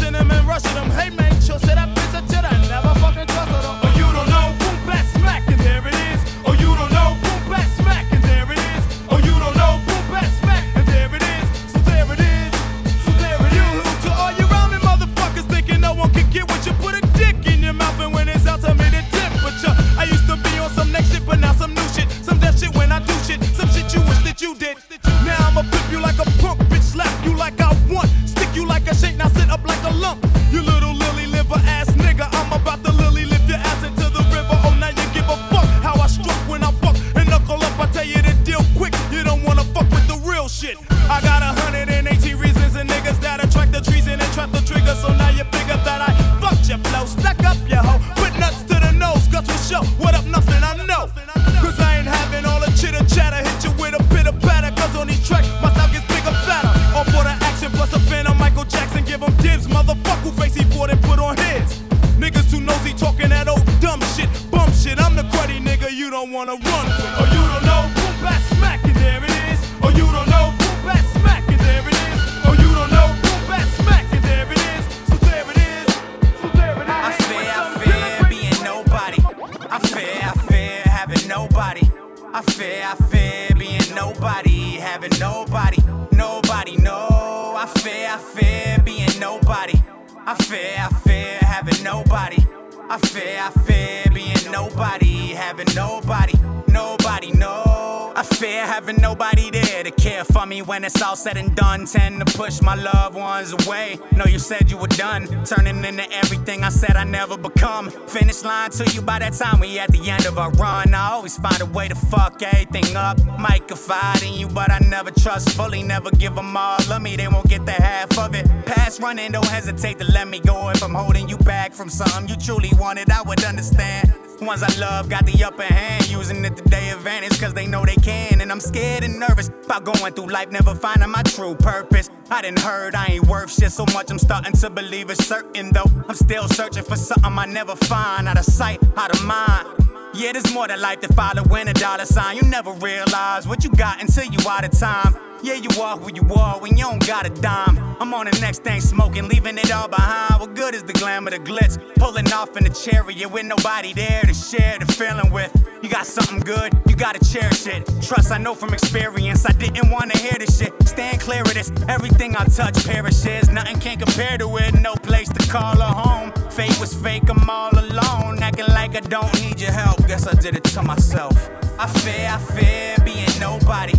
[108.77, 110.86] to you by that time we at the end of our run.
[111.27, 113.17] Always find a way to fuck everything up.
[113.37, 115.83] Might confide in you, but I never trust fully.
[115.83, 118.47] Never give them all of me, they won't get the half of it.
[118.65, 122.29] Past running, don't hesitate to let me go if I'm holding you back from something
[122.29, 123.11] you truly wanted.
[123.11, 124.13] I would understand.
[124.39, 127.83] Ones I love got the upper hand, using it to their advantage, cause they know
[127.83, 128.39] they can.
[128.39, 132.09] And I'm scared and nervous about going through life, never finding my true purpose.
[132.29, 135.73] I done heard I ain't worth shit so much, I'm starting to believe it's certain
[135.73, 135.91] though.
[136.07, 139.86] I'm still searching for something I never find, out of sight, out of mind.
[140.17, 142.37] Yeah, there's more to life than following a dollar sign.
[142.37, 145.15] You never realize what you got until you out of time.
[145.43, 147.77] Yeah, you are who you are when you don't got a dime.
[148.01, 150.41] I'm on the next thing smoking, leaving it all behind.
[150.41, 151.77] What good is the glamour, the glitz?
[151.97, 155.53] Pulling off in the chariot with nobody there to share the feeling with.
[155.83, 157.85] You got something good, you gotta cherish it.
[158.01, 160.73] Trust, I know from experience, I didn't wanna hear this shit.
[160.87, 163.49] Stand clear of this, everything I touch perishes.
[163.49, 166.33] Nothing can compare to it, no place to call a home.
[166.57, 168.41] Fate was fake, I'm all alone.
[168.41, 171.51] Acting like I don't need your help, guess I did it to myself.
[171.77, 173.93] I fear, I fear being nobody.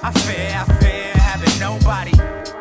[0.00, 2.12] I fear, I fear having nobody.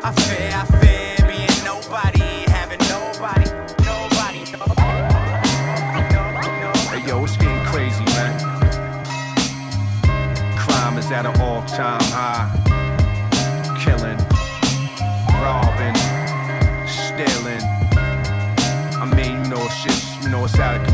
[0.03, 3.45] I fear, I fear being nobody, having nobody,
[3.85, 4.39] nobody.
[6.89, 8.39] Hey yo, it's getting crazy, man.
[10.57, 12.62] Crime is at an all-time high.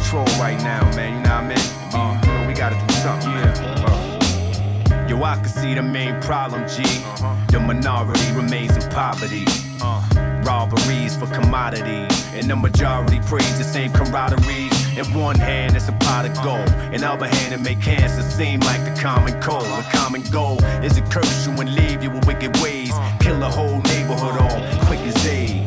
[0.10, 1.18] Control right now, man.
[1.18, 1.58] You know what I mean?
[1.94, 3.30] Uh, you know, we gotta do something.
[3.30, 3.86] Yeah.
[3.86, 6.82] Uh, yo, I can see the main problem, G.
[6.84, 7.36] Uh-huh.
[7.52, 9.46] The minority remains in poverty.
[9.82, 10.04] Uh.
[10.44, 14.70] Robberies for commodities, and the majority praise the same camaraderie.
[14.98, 16.68] In one hand, it's a pot of gold.
[16.68, 16.92] Uh-huh.
[16.92, 19.64] In other hand, it make cancer seem like the common cold.
[19.64, 19.98] The uh-huh.
[19.98, 22.94] common goal is to curse you and leave you with wicked ways.
[23.20, 25.59] Kill a whole neighborhood all quick as AIDS.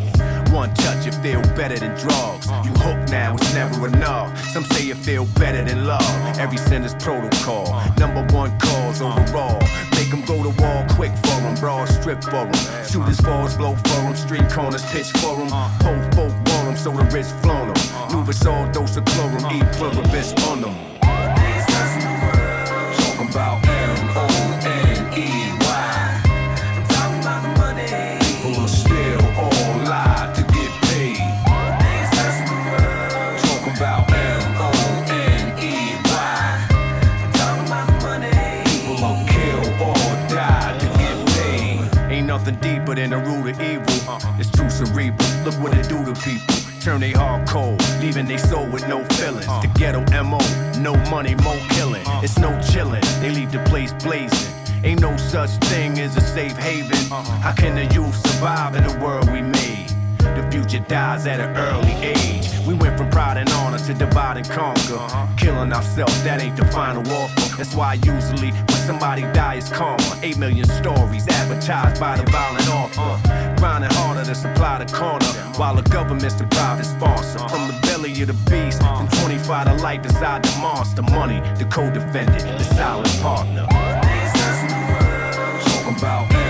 [0.52, 2.46] One touch, it feel better than drugs.
[2.62, 4.38] You hook now, it's never enough.
[4.52, 6.04] Some say it feel better than love.
[6.38, 7.64] Every sin is protocol.
[7.96, 9.58] Number one cause overall.
[9.92, 11.54] Make them go to wall quick for them.
[11.54, 12.84] Broad strip for them.
[12.84, 14.14] Shooters falls blow for them.
[14.14, 15.48] Street corners pitch for them.
[15.48, 18.10] Whole folk want them, so the rich flown them.
[18.12, 19.50] Novus ordo seclorum.
[19.56, 21.01] Eat pluribus on them.
[42.94, 44.10] Deeper than the root of evil.
[44.10, 45.28] Uh, it's too cerebral.
[45.44, 46.54] Look what it do to people.
[46.80, 49.46] Turn they heart cold, leaving they soul with no feelings.
[49.46, 49.74] The uh.
[49.74, 50.38] ghetto MO,
[50.80, 52.06] no money, more killing.
[52.06, 52.20] Uh.
[52.22, 54.54] It's no chilling, they leave the place blazing.
[54.84, 56.96] Ain't no such thing as a safe haven.
[57.12, 57.22] Uh-huh.
[57.38, 59.88] How can the youth survive in the world we made?
[60.18, 62.48] The future dies at an early age.
[62.66, 64.96] We went from pride and honor to divide and conquer.
[64.96, 65.26] Uh-huh.
[65.36, 67.56] Killing ourselves, that ain't the final offer.
[67.56, 68.50] That's why usually
[68.82, 70.18] somebody dies, karma.
[70.22, 73.56] Eight million stories advertised by the violent author.
[73.58, 75.26] Grinding harder to supply the corner,
[75.56, 77.38] while the government's the private sponsor.
[77.48, 81.02] From the belly of the beast, from 25 to life inside the monster.
[81.02, 83.66] Money, the co-defendant, the silent partner.
[85.64, 86.41] Talking about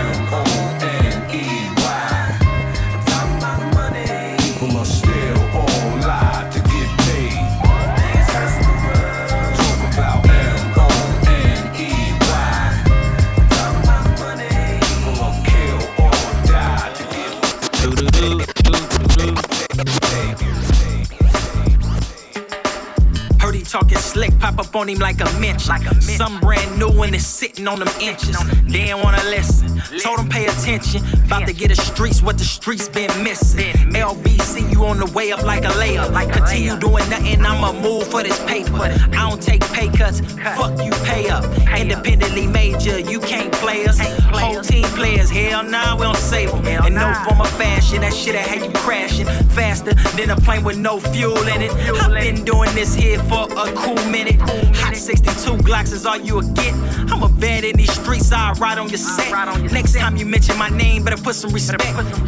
[23.73, 25.75] talking slick, pop up on him like a mention.
[26.03, 28.37] Some brand new and it's sitting on them inches.
[28.69, 29.81] They ain't wanna listen.
[29.99, 31.03] Told him pay attention.
[31.25, 33.73] About to get the streets what the streets been missing.
[33.95, 36.13] LBC, you on the way up like a layup.
[36.33, 38.77] Continue doing nothing, I'ma move for this paper.
[38.77, 40.21] I don't take pay cuts,
[40.57, 41.45] fuck you pay up.
[41.75, 43.99] Independently major, you can't play us.
[44.33, 46.85] Whole team players, hell nah, we don't save them.
[46.85, 50.79] And no form of fashion, that shit'll have you crashing faster than a plane with
[50.79, 51.73] no fuel in it.
[51.73, 54.41] I've been doing this here for a cool minute.
[54.41, 56.75] Hot 62 Glocks is all you'll get.
[57.11, 59.31] I'm a vet in these streets, side, right on your set.
[59.73, 61.83] Next time you mention my name, better put some respect.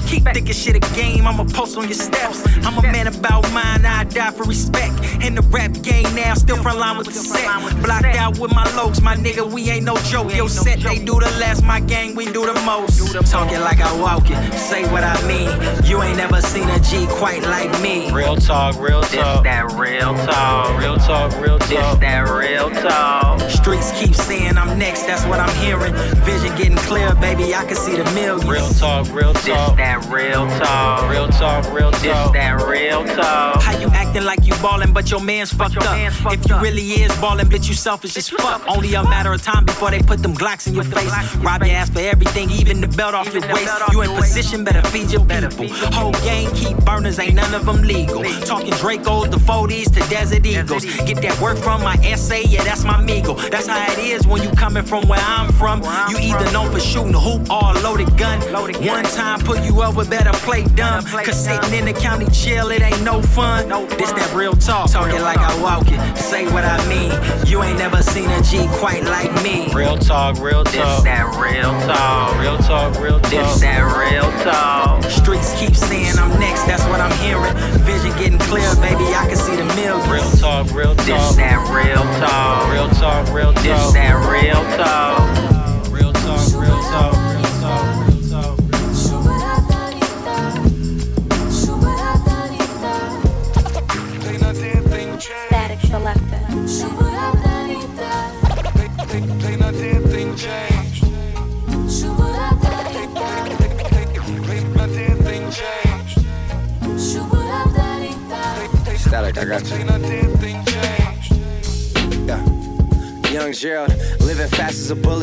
[0.07, 2.45] Keep thinking shit a game, I'ma post on your steps.
[2.67, 4.95] I'm a man about mine, I die for respect.
[5.23, 7.83] In the rap game now, still front line with the set.
[7.83, 10.35] Blocked out with my locs, my nigga, we ain't no joke.
[10.35, 12.95] Yo, set, they do the last, my gang, we do the most.
[13.31, 15.49] Talking like I walk it, say what I mean.
[15.89, 18.11] You ain't never seen a G quite like me.
[18.13, 19.45] Real talk, real This talk.
[19.45, 20.79] that real talk.
[20.81, 21.69] Real talk, real talk.
[21.69, 23.41] This that real talk.
[23.51, 25.95] Streets keep saying I'm next, that's what I'm hearing.
[26.25, 28.45] Vision getting clear, baby, I can see the millions.
[28.45, 29.45] Real talk, real talk.
[29.45, 31.11] This that real talk.
[31.11, 32.33] Real talk, real This talk.
[32.35, 33.63] that real talk.
[33.63, 35.97] How you acting like you ballin', but your man's fucked up?
[35.99, 38.63] if you really is ballin', bitch, you selfish as fuck.
[38.69, 41.13] Only a matter of time before they put them Glocks in your face.
[41.37, 43.73] Rob your ass for everything, even the belt off your waist.
[43.93, 45.69] You in position, better feed your people.
[45.93, 48.23] Whole gang keep burners, ain't none of them legal.
[48.45, 50.85] Talking Dracos, the 40s to Desert Eagles.
[51.05, 53.35] Get that work from my essay, yeah, that's my Migo.
[53.51, 55.83] That's how it is when you coming from where I'm from.
[56.11, 58.41] You either known for shooting a hoop or a loaded gun.
[58.85, 61.05] One time put you over, better play dumb.
[61.05, 63.69] Cause sitting in the county jail, it ain't no fun.
[63.99, 66.19] This that real talk, talking like I walk it.
[66.19, 67.13] Say what I mean.
[67.47, 69.73] You ain't never seen a G quite like me.
[69.75, 70.73] Real talk, real talk.
[70.73, 72.41] This that real talk.
[72.41, 73.61] Real talk, real This talk.
[73.61, 75.03] that real talk.
[75.11, 77.55] Streets keep saying I'm next, that's what I'm hearing.
[77.85, 80.09] Vision getting clear, baby, I can see the millions.
[80.09, 81.37] Real talk, real This talk.
[81.37, 82.73] that real talk.
[82.73, 83.95] Real talk, real This talk.
[83.95, 85.54] that real talk.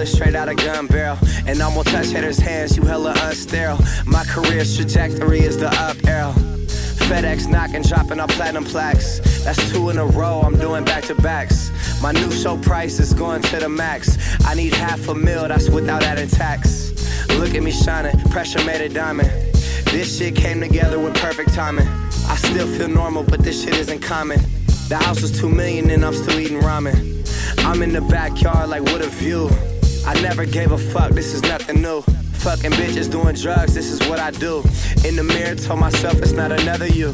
[0.02, 1.18] Bullet straight out of gun barrel.
[1.46, 3.80] And I'm gonna touch haters' hands, you hella unsterile.
[4.06, 6.34] My career's trajectory is the up arrow.
[7.08, 9.20] FedEx knocking, dropping our platinum plaques.
[9.44, 11.72] That's two in a row, I'm doing back to backs.
[12.02, 14.18] My new show price is going to the max.
[14.46, 16.94] I need half a mil, that's without adding tax.
[17.38, 19.30] Look at me shining, pressure made a diamond.
[19.92, 21.88] This shit came together with perfect timing.
[22.28, 24.40] I still feel normal, but this shit isn't common.
[24.90, 26.96] The house was two million and I'm still eating ramen.
[27.66, 29.50] I'm in the backyard like what a view.
[30.06, 32.02] I never gave a fuck, this is nothing new.
[32.42, 34.64] Fucking bitches doing drugs, this is what I do.
[35.06, 37.14] In the mirror, told myself it's not another you.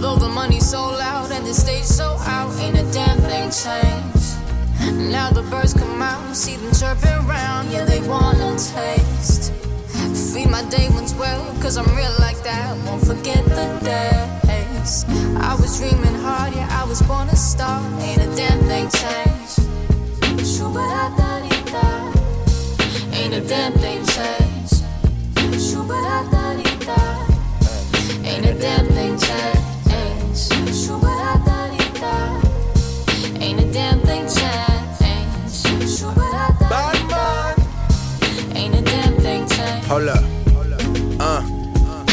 [0.00, 5.10] Though the money's so loud and the stage so out, ain't a damn thing changed.
[5.10, 9.52] Now the birds come out, see them chirping round, yeah, they wanna taste.
[10.32, 15.04] Feed my day ones well, cause I'm real like that, won't forget the days.
[15.36, 19.60] I was dreaming hard, yeah, I was born a star, ain't a damn thing changed.
[20.46, 21.29] Shoo-ba-da-da-dee-da.
[23.32, 24.82] Ain't a damn thing changed.
[28.26, 29.92] Ain't a damn thing changed.
[33.40, 35.02] Ain't a damn thing changed.
[38.56, 39.86] Ain't a damn thing changed.
[39.86, 40.39] Hold up.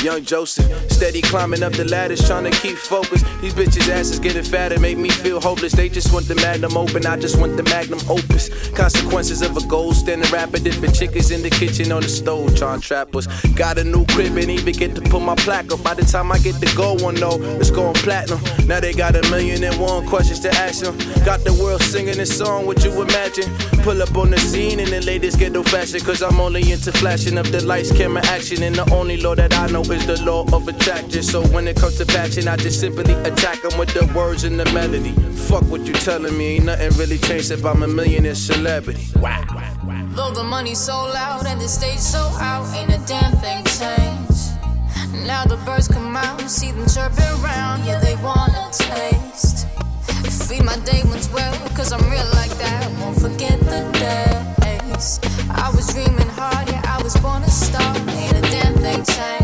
[0.07, 3.21] Young Joseph, steady climbing up the ladders, trying to keep focus.
[3.41, 5.73] These bitches' asses getting fatter, make me feel hopeless.
[5.73, 8.47] They just want the magnum open, I just want the magnum opus.
[8.69, 12.79] Consequences of a gold standing rapper, different chickens in the kitchen on the stove, trying
[12.79, 13.27] trap us.
[13.55, 15.83] Got a new crib and even get to put my plaque up.
[15.83, 18.39] By the time I get the gold one, though, it's going platinum.
[18.65, 20.97] Now they got a million and one questions to ask them.
[21.25, 23.53] Got the world singing this song, what you imagine?
[23.83, 27.37] Pull up on the scene in the latest ghetto fashion, cause I'm only into flashing
[27.37, 28.63] up the lights, camera action.
[28.63, 31.23] And the only law that I know is the law of attraction.
[31.23, 34.59] So when it comes to passion, I just simply attack them with the words and
[34.59, 35.13] the melody.
[35.47, 39.07] Fuck what you telling me, ain't nothing really changed if I'm a millionaire celebrity.
[39.19, 39.43] Wow.
[40.17, 44.27] Though the money's so loud and the stage so out, ain't a damn thing changed.
[45.27, 49.67] Now the birds come out, see them chirping round, yeah, they wanna taste.
[50.47, 55.19] Feed my day ones well, cause I'm real like that, won't forget the days.
[55.51, 59.36] I was dreaming hard, yeah, I was born a star, ain't a damn thing changed.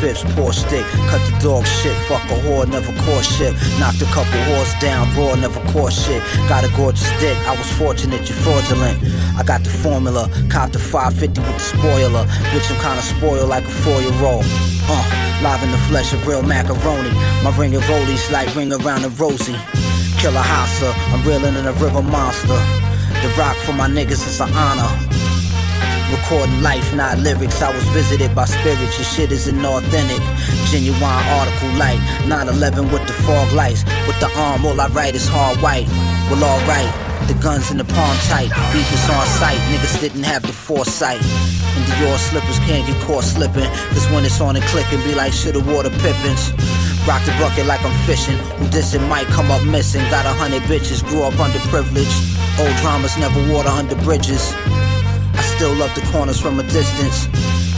[0.00, 0.84] Four poor stick.
[1.10, 3.54] Cut the dog shit, fuck a whore, never caught shit.
[3.80, 6.22] Knocked a couple whores down, raw, never caught shit.
[6.48, 8.98] Got a gorgeous dick, I was fortunate, you're fraudulent.
[9.36, 12.24] I got the formula, copped the 550 with the spoiler.
[12.52, 14.44] Bitch, I'm kinda spoiled like a four year old.
[14.90, 15.04] Uh,
[15.42, 17.10] live in the flesh of real macaroni.
[17.42, 19.56] My ring of rollies like ring around a rosy.
[20.18, 22.60] Killer Hassa, I'm reeling in a river monster.
[23.22, 25.07] The rock for my niggas is an honor.
[26.28, 27.62] Recording life, not lyrics.
[27.62, 29.00] I was visited by spirits.
[29.00, 30.20] Your shit is inauthentic.
[30.68, 31.96] Genuine article light.
[32.28, 33.80] 911 with the fog lights.
[34.04, 35.88] With the arm, all I write is hard white.
[36.28, 36.92] Well, alright.
[37.28, 38.52] The guns in the palm tight.
[38.76, 39.56] Beef is on sight.
[39.72, 41.16] Niggas didn't have the foresight.
[41.16, 43.64] And Dior slippers can't get caught slipping.
[43.96, 46.52] Cause when it's on and clicking, be like shit water pippins.
[47.08, 48.36] Rock the bucket like I'm fishing.
[48.60, 50.04] Who dissing might come up missing.
[50.12, 52.60] Got a hundred bitches, grew up underprivileged.
[52.60, 54.52] Old dramas never water under bridges.
[55.58, 57.26] Still love the corners from a distance.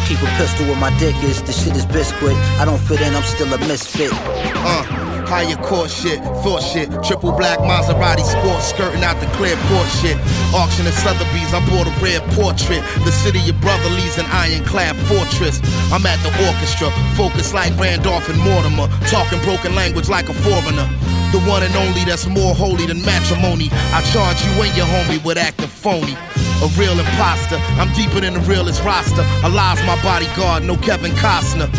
[0.04, 1.40] Keep a pistol where my dick is.
[1.40, 2.36] The shit is biscuit.
[2.60, 4.12] I don't fit in, I'm still a misfit.
[4.12, 4.84] Uh,
[5.24, 6.92] higher court shit, thought shit.
[7.02, 10.20] Triple black Maserati sports skirting out the clear port shit.
[10.52, 12.84] Auction at Sotheby's, I bought a red portrait.
[13.08, 15.56] The city your brother leaves an ironclad fortress.
[15.88, 18.92] I'm at the orchestra, focused like Randolph and Mortimer.
[19.08, 20.84] Talking broken language like a foreigner.
[21.32, 23.68] The one and only that's more holy than matrimony.
[23.94, 26.16] I charge you and your homie with acting phony.
[26.60, 29.22] A real imposter, I'm deeper than the realest roster.
[29.46, 31.70] Alive's my bodyguard, no Kevin Costner.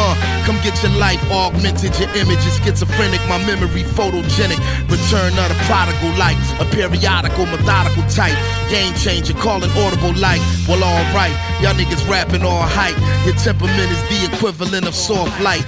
[0.00, 0.14] Uh,
[0.46, 4.60] come get your life augmented, your image is schizophrenic, my memory photogenic.
[4.86, 8.36] Return of the prodigal light, a periodical, methodical type.
[8.70, 10.44] Game changer, calling audible light.
[10.68, 12.94] Well, alright, y'all niggas rapping all hype.
[13.26, 15.66] Your temperament is the equivalent of soft light.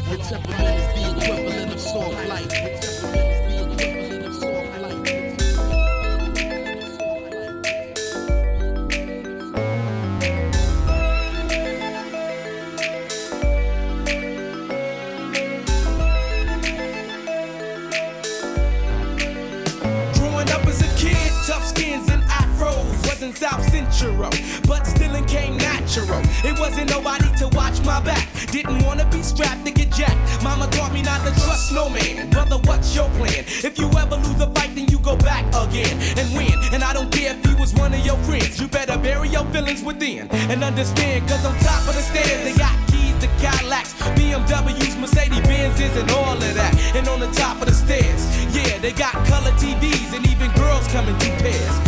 [23.20, 24.30] Wasn't South Central,
[24.66, 26.22] but still it came natural.
[26.42, 28.26] It wasn't nobody to watch my back.
[28.50, 30.42] Didn't wanna be strapped to get jacked.
[30.42, 32.30] Mama taught me not to trust no man.
[32.30, 33.44] Brother, what's your plan?
[33.46, 36.56] If you ever lose a fight, then you go back again and win.
[36.72, 38.58] And I don't care if he was one of your friends.
[38.58, 41.28] You better bury your feelings within and understand.
[41.28, 46.10] Cause on top of the stairs, they got keys to Cadillacs, BMWs, Mercedes Benzes, and
[46.12, 46.72] all of that.
[46.96, 48.24] And on the top of the stairs,
[48.56, 51.79] yeah, they got color TVs and even girls coming two pairs.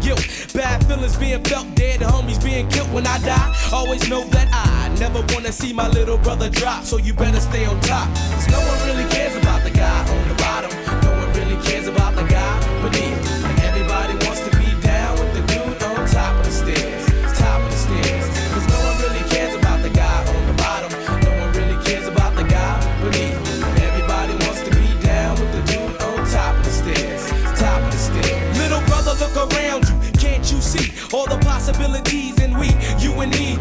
[0.00, 0.20] Guilt.
[0.54, 3.54] Bad feelings being felt, dead homies being killed when I die.
[3.72, 7.64] Always know that I never wanna see my little brother drop, so you better stay
[7.66, 8.08] on top.
[8.34, 10.70] Cause no one really cares about the guy on the bottom.
[11.02, 13.19] No one really cares about the guy beneath.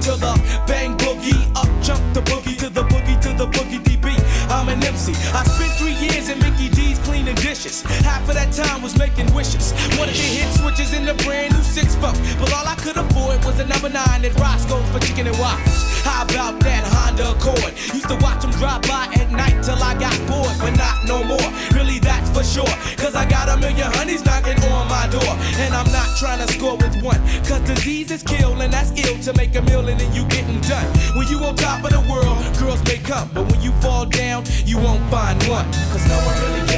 [0.10, 0.34] To the
[0.66, 1.38] bang boogie.
[1.56, 4.18] Up jump the boogie to the boogie to the boogie DB.
[4.50, 5.14] I'm an MC.
[5.34, 7.84] I spent three years in Mickey D's cleaning dishes.
[8.02, 9.74] Half of that time was making wishes.
[10.00, 12.18] Wanted to hit switches in the brand new six foot.
[12.40, 16.02] But all I could afford was a number nine at Roscoe's for chicken and waffles.
[16.02, 17.74] How about that Honda Accord?
[17.94, 21.24] Used to watch them drive by at night till I got bored, but not no
[21.24, 21.50] more.
[21.78, 22.74] Really, that's for sure.
[22.98, 23.39] Cause I got
[23.80, 25.34] million honeys knocking on my door.
[25.64, 27.20] And I'm not trying to score with one.
[27.48, 30.86] Cause disease is kill, and that's ill to make a million and you getting done.
[31.16, 33.30] When you on top of the world, girls may come.
[33.34, 35.66] But when you fall down, you won't find one.
[35.92, 36.69] Cause no one really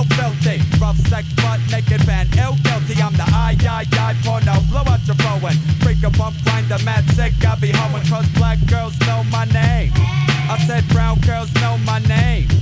[0.00, 0.78] nasty L filthy.
[0.80, 3.00] Rough sex, butt naked band L guilty.
[3.02, 4.60] I'm the I, I, I porno.
[4.70, 5.54] Blow out your phone.
[5.80, 7.32] Freak a bump, grind a mad sick.
[7.44, 9.92] I be hoeing cause black girls know my name.
[9.96, 12.59] I said brown girls know my name.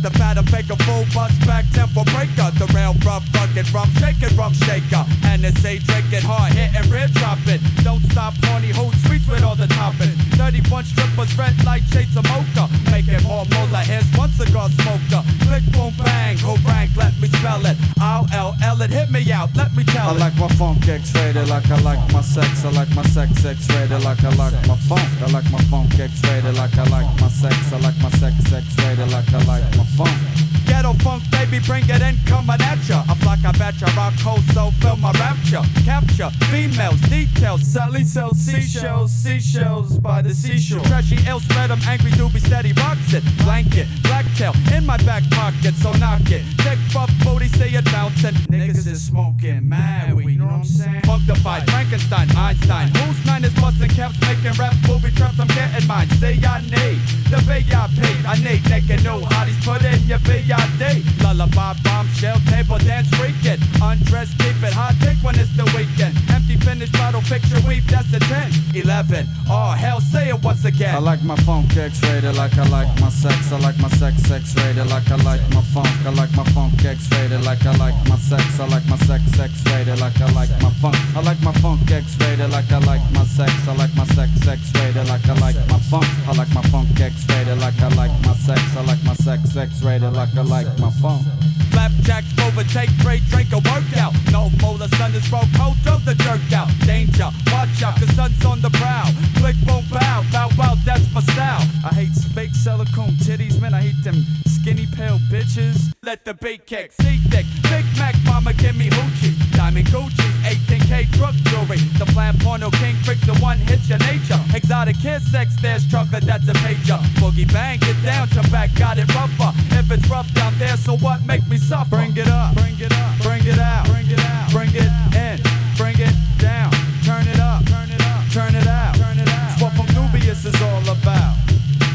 [0.00, 2.50] Well, it's the fat Had a full bus back tempo breaker.
[2.58, 5.04] The rail rough, rugged, rum shaking, rum shaker.
[5.24, 7.60] And it's a drinking, hard hitting, rib dropping.
[7.82, 10.16] Don't stop, horny hood streets with all the toppings.
[10.36, 12.68] 31 strippers, red light shades of mocha.
[12.90, 13.84] Make it more molar.
[13.84, 15.22] Here's one cigar smoker.
[15.48, 17.76] Click, boom, bang, go rank, let me spell it.
[18.00, 20.18] I'll L it, hit me out, let me tell I it.
[20.18, 22.64] like my funk X-rated like I like my sex.
[22.64, 25.08] I like my sex X-rated like I like my funk.
[25.22, 27.72] I like my funk X-rated like I like my sex.
[27.72, 30.49] I like my sex X-rated like I like my funk.
[30.70, 33.02] Ghetto funk, baby, bring it in, coming at ya.
[33.08, 35.62] I'm like I bet ya, rock cold, so feel my rapture.
[35.84, 37.66] Capture females, details.
[37.66, 40.84] Sally sells seashells, seashells by the seashore.
[40.84, 43.24] Trashy ill spread 'em, angry doobie steady rocks it.
[43.42, 46.42] Blanket, black tail in my back pocket, so knock it.
[46.62, 48.36] Thick buff booty, say it bouncing.
[48.46, 51.02] Niggas is smoking mad weed, you know what I'm saying?
[51.02, 52.94] Funkified, Frankenstein, Einstein.
[52.94, 56.08] Who's nine is busting caps, making raps, movie traps, I'm getting mine.
[56.20, 57.00] Say I need
[57.32, 60.20] the VIP, I need naked new hotties, put in your
[60.60, 61.04] VID.
[61.22, 63.60] Lullaby, bombshell, table dance, freak it.
[63.82, 66.16] Undress, keep it hot, take when it's the weekend.
[66.30, 68.52] Empty finish bottle, picture weep, that's a 10.
[68.74, 70.94] 11, oh hell, say it once again.
[70.94, 73.52] I like my funk X-rated like I like my sex.
[73.52, 75.88] I like my sex X-rated like I like my funk.
[76.06, 78.60] I like my funk X-rated like I like my sex.
[78.60, 80.96] I like my sex X-rated like I like my funk.
[81.16, 83.52] I like my funk X-rated like I like my sex.
[83.68, 86.06] I like my sex X-rated like I like my funk.
[86.28, 88.60] I like my funk X-rated like I like my sex.
[88.76, 91.24] I like my sex X-rated like I like my funk.
[91.70, 94.12] Flapjacks, overtake, trade, drink a workout.
[94.32, 96.68] No the sun is broke, hold up the jerk out.
[96.86, 99.06] Danger, watch out, the sun's on the brow.
[99.36, 101.62] Click, boom, bow, bow, wow, that's my style.
[101.84, 105.92] I hate fake silicone titties, man, I hate them skinny pale bitches.
[106.02, 109.36] Let the beat kick, see thick, Big Mac, mama, give me hoochie.
[109.52, 111.76] Diamond Gucci's, 18K truck jewelry.
[111.98, 114.40] The plan porno king freaks the one hit your nature.
[114.54, 116.96] Exotic kiss, sex, there's chocolate, that's a pager.
[117.20, 119.52] Boogie bang, get down, jump back, got it rougher.
[119.76, 121.96] If it's rough down there, so what make me suffer?
[121.96, 125.38] Bring it up, bring it up, bring it out, bring it out, bring it in,
[125.76, 126.72] bring it down,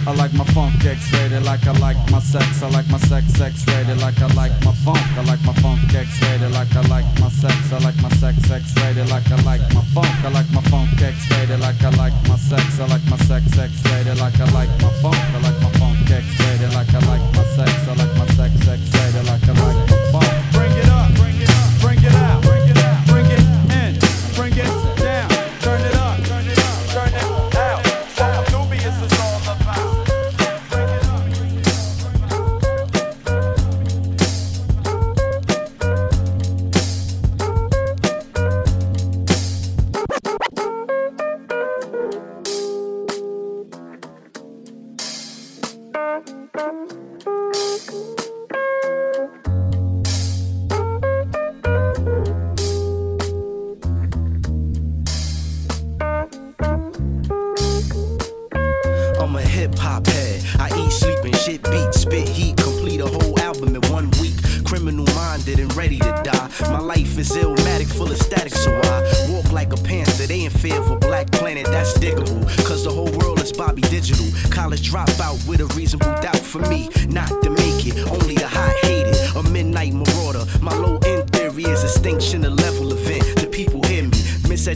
[0.08, 2.62] I like my funk X-rated like I like my sex.
[2.62, 5.02] I like my sex X-rated like I like my funk.
[5.18, 7.74] I like my funk X-rated like I like my sex.
[7.74, 10.14] I like my sex X-rated like I like my funk.
[10.24, 12.80] I like my funk X-rated like I like my sex.
[12.80, 15.18] I like my sex X-rated like I like my funk.
[15.18, 17.72] I like my funk X-rated like I like my sex.
[17.90, 19.75] I like my sex X-rated like I like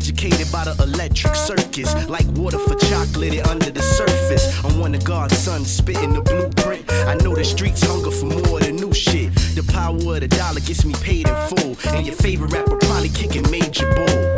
[0.10, 1.94] Miseducated by the electric circus.
[2.10, 4.64] Like water for chocolate it under the surface.
[4.66, 6.92] I'm one of God's sons spitting the blueprint.
[7.08, 9.34] I know the streets hunger for more than new shit.
[9.56, 11.76] The power of the dollar gets me paid in full.
[11.94, 14.36] And your favorite rapper probably kicking major bull.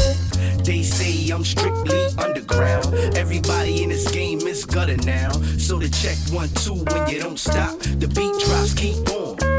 [0.64, 2.94] They say I'm strictly underground.
[3.16, 5.32] Everybody in this game is gutter now.
[5.58, 7.80] So the check one, two when you don't stop.
[7.80, 9.51] The beat drops, keep on.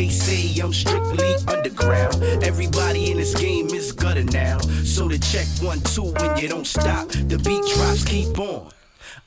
[0.00, 2.22] They say I'm strictly underground.
[2.42, 4.58] Everybody in this game is gutter now.
[4.82, 7.08] So the check one, two when you don't stop.
[7.08, 8.70] The beat drops, keep on.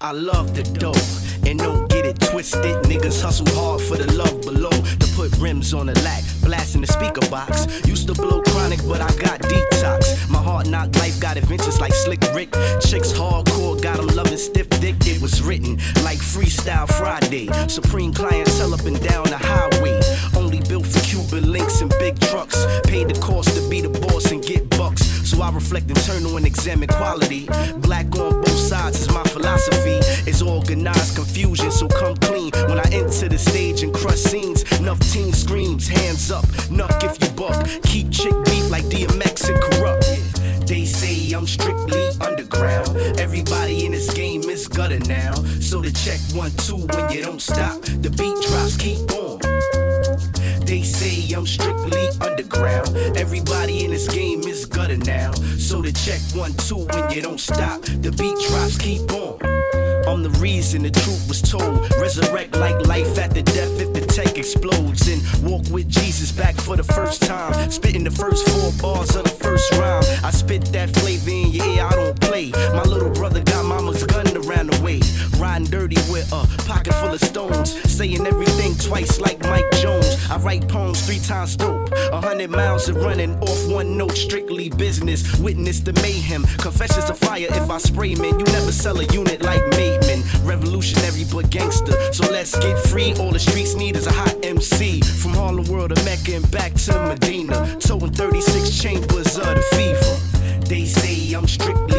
[0.04, 2.76] I love the dough, and don't get it twisted.
[2.92, 4.70] Niggas hustle hard for the love below.
[4.70, 7.68] To put rims on the lack, blasting the speaker box.
[7.88, 10.30] Used to blow chronic, but I got detox.
[10.30, 12.52] My hard knock life got adventures like Slick Rick.
[12.82, 14.96] Chicks hardcore, got 'em loving stiff dick.
[15.08, 17.48] It was written like Freestyle Friday.
[17.70, 20.02] Supreme clientele up and down the highway.
[20.36, 22.66] Only built for Cuban links and big trucks.
[22.86, 25.04] Paid the cost to be the boss and get bucks.
[25.30, 27.48] So I reflect internal and examine quality.
[27.78, 30.00] Black on both sides is my philosophy.
[30.30, 32.52] It's organized confusion, so come clean.
[32.68, 37.22] When I enter the stage and crush scenes, enough team screams, hands up, knuck if
[37.22, 37.68] you buck.
[37.84, 40.06] Keep chick beat like DMX and corrupt.
[40.68, 42.98] They say I'm strictly underground.
[43.20, 45.34] Everybody in this game is gutter now.
[45.62, 47.82] So the check one, two when you don't stop.
[47.82, 49.43] The beat drops, keep on.
[50.74, 52.98] They say I'm strictly underground.
[53.16, 55.32] Everybody in this game is gutter now.
[55.60, 59.93] So the check one, two, when you don't stop, the beat drops keep on.
[60.08, 61.90] I'm the reason the truth was told.
[62.00, 65.08] Resurrect like life after death if the tech explodes.
[65.08, 67.72] And walk with Jesus back for the first time.
[67.72, 70.04] Spitting the first four bars of the first rhyme.
[70.24, 72.52] I spit that flavor in your ear, I don't play.
[72.52, 75.00] My little brother got mama's gun around the way.
[75.40, 77.72] Riding dirty with a pocket full of stones.
[77.92, 80.18] Saying everything twice like Mike Jones.
[80.30, 81.92] I write poems three times dope.
[82.12, 85.38] A hundred miles of running off one note, strictly business.
[85.40, 86.44] Witness the mayhem.
[86.58, 88.40] Confessions of fire if I spray, man.
[88.40, 89.64] You never sell a unit like
[90.44, 91.94] Revolutionary but gangster.
[92.14, 93.14] So let's get free.
[93.20, 95.02] All the streets need is a hot MC.
[95.02, 97.78] From Harlem World to Mecca and back to Medina.
[97.80, 100.66] Towing 36 chambers of the fever.
[100.68, 101.93] They say I'm strictly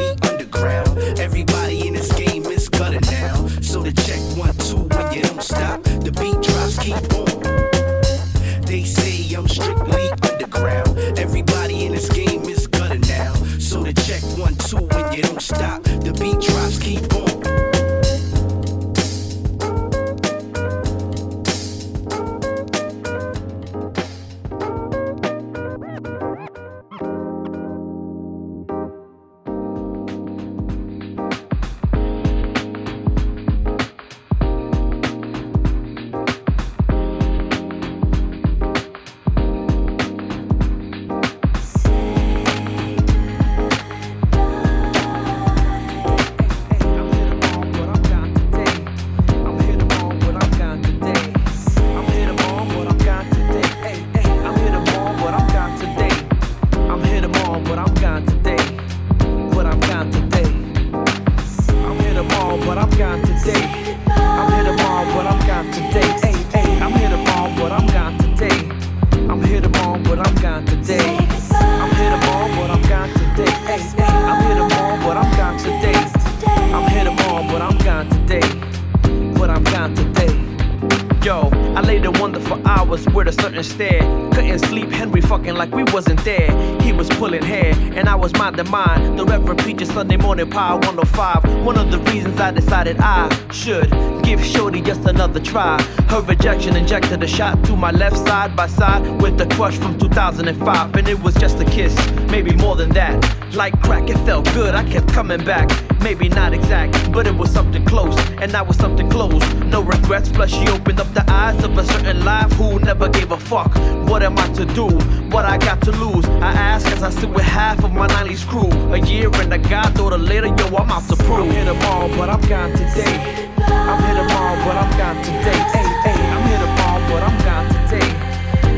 [90.46, 91.64] power 105.
[91.64, 93.93] One of the reasons I decided I should
[94.24, 95.80] give Shorty just another try.
[96.08, 99.98] Her rejection injected a shot to my left side by side with the crush from
[99.98, 100.96] 2005.
[100.96, 101.94] And it was just a kiss,
[102.30, 103.14] maybe more than that.
[103.54, 105.68] Like crack, it felt good, I kept coming back.
[106.00, 109.42] Maybe not exact, but it was something close, and that was something close.
[109.64, 113.30] No regrets, plus she opened up the eyes of a certain life who never gave
[113.30, 113.74] a fuck.
[114.08, 114.86] What am I to do?
[115.34, 116.26] What I got to lose?
[116.26, 118.70] I ask as I sit with half of my 90s crew.
[118.92, 121.48] A year and a goddaughter later, yo, I'm out to prove.
[121.48, 123.43] I'm hit them all, but I'm gone today.
[123.84, 125.60] I'm hit them all, but I'm gone today.
[125.76, 128.08] Hey, hey, I'm hit them all, but I'm gone today.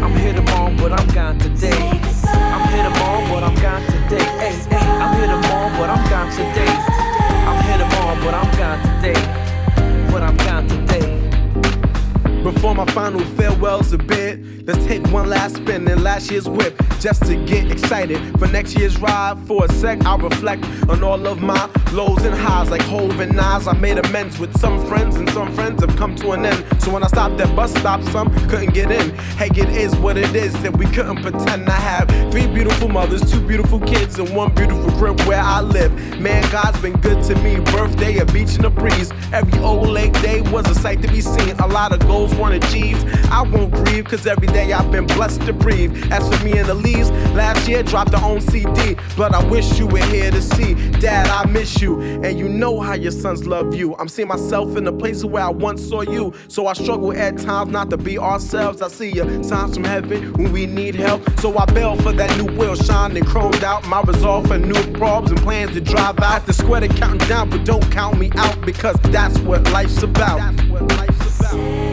[0.03, 1.91] I'm them all, but I'm gone today.
[2.35, 4.25] I'm hit them all, but I'm gone today.
[4.43, 6.75] Hey, hey, I'm hit them all, but I'm gone today.
[7.47, 10.11] I'm them all, but I'm gone today.
[10.11, 11.16] But I'm gone today.
[12.47, 14.39] Before my final farewells a bit,
[14.69, 18.79] let's take one last spin in last year's whip just to get excited for next
[18.79, 19.37] year's ride.
[19.49, 23.35] For a sec, I'll reflect on all of my lows and highs like Hove and
[23.35, 23.67] Nas.
[23.67, 26.65] I made amends with some friends, and some friends have come to an end.
[26.81, 29.11] So when I stopped at bus stop, some couldn't get in.
[29.39, 33.29] Hey, it is what it is, and we couldn't pretend I have three beautiful mothers,
[33.29, 35.93] two beautiful kids, and one beautiful crib where I live.
[36.21, 37.59] Man, God's been good to me.
[37.73, 39.11] Birthday, a beach, and a breeze.
[39.33, 41.51] Every old lake day was a sight to be seen.
[41.59, 43.07] A lot of goals achieved.
[43.31, 46.13] I won't grieve, cause every day I've been blessed to breathe.
[46.13, 48.97] As for me and the leaves, last year dropped their own CD.
[49.17, 50.75] But I wish you were here to see.
[51.01, 52.01] Dad, I miss you.
[52.01, 53.95] And you know how your sons love you.
[53.97, 56.33] I'm seeing myself in the places where I once saw you.
[56.49, 58.83] So I struggle at times not to be ourselves.
[58.83, 61.23] I see you signs from heaven when we need help.
[61.41, 63.87] So I bail for that new wheel shining chromed out.
[63.87, 66.47] My resolve for new problems and plans to drive out.
[66.47, 70.39] The square to counting down, but don't count me out because that's what life's about.
[70.39, 71.86] That's what life's about.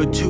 [0.00, 0.29] December 2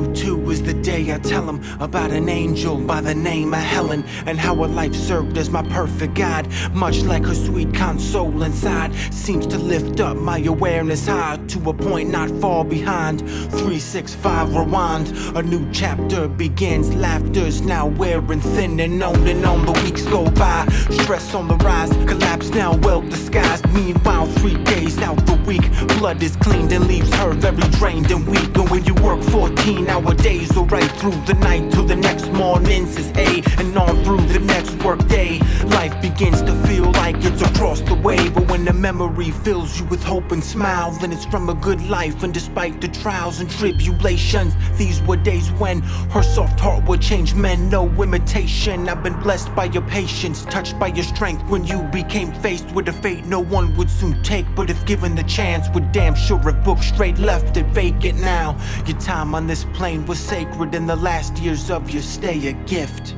[1.11, 4.95] I tell him about an angel by the name of Helen and how her life
[4.95, 6.47] served as my perfect guide.
[6.73, 11.73] Much like her sweet console inside seems to lift up my awareness high to a
[11.73, 13.19] point not far behind.
[13.19, 16.93] 365 rewind, a new chapter begins.
[16.95, 19.65] Laughter's now wearing thin and on and on.
[19.65, 23.67] The weeks go by, stress on the rise, collapse now well disguised.
[23.73, 25.63] Meanwhile, three days out the week,
[25.97, 28.55] blood is cleaned and leaves her very drained and weak.
[28.57, 32.85] And when you work 14 hour days, alright, through the night till the next morning
[32.85, 35.39] says A, and on through the next workday.
[35.65, 39.85] Life begins to feel like it's across the way, but when the memory fills you
[39.87, 42.21] with hope and smile, then it's from a good life.
[42.21, 45.81] And despite the trials and tribulations, these were days when
[46.13, 47.67] her soft heart would change men.
[47.67, 48.87] No imitation.
[48.87, 52.89] I've been blessed by your patience, touched by your strength when you became faced with
[52.89, 54.45] a fate no one would soon take.
[54.55, 58.55] But if given the chance, would damn sure have booked straight left it vacant now.
[58.85, 62.53] Your time on this plane was sacred, and the last years of your stay a
[62.65, 63.15] gift.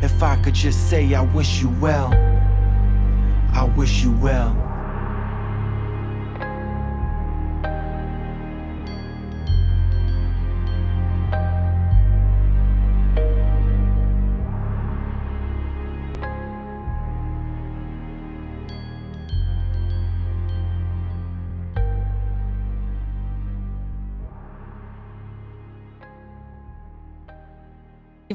[0.00, 2.14] If I could just say, I wish you well.
[3.52, 4.69] I wish you well.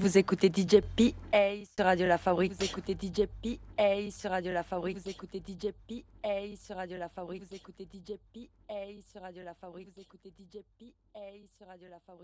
[0.05, 2.53] Vous écoutez DJ PA sur Radio La Fabrique.
[2.53, 4.99] Vous écoutez DJ PA sur Radio La Fabrique.
[4.99, 7.43] Vous écoutez DJ PA sur Radio La Fabrique.
[7.43, 8.75] Vous écoutez DJ PA
[9.11, 9.89] sur Radio La Fabrique.
[9.91, 11.19] Vous écoutez DJ PA
[11.57, 12.21] sur Radio La Fabrique.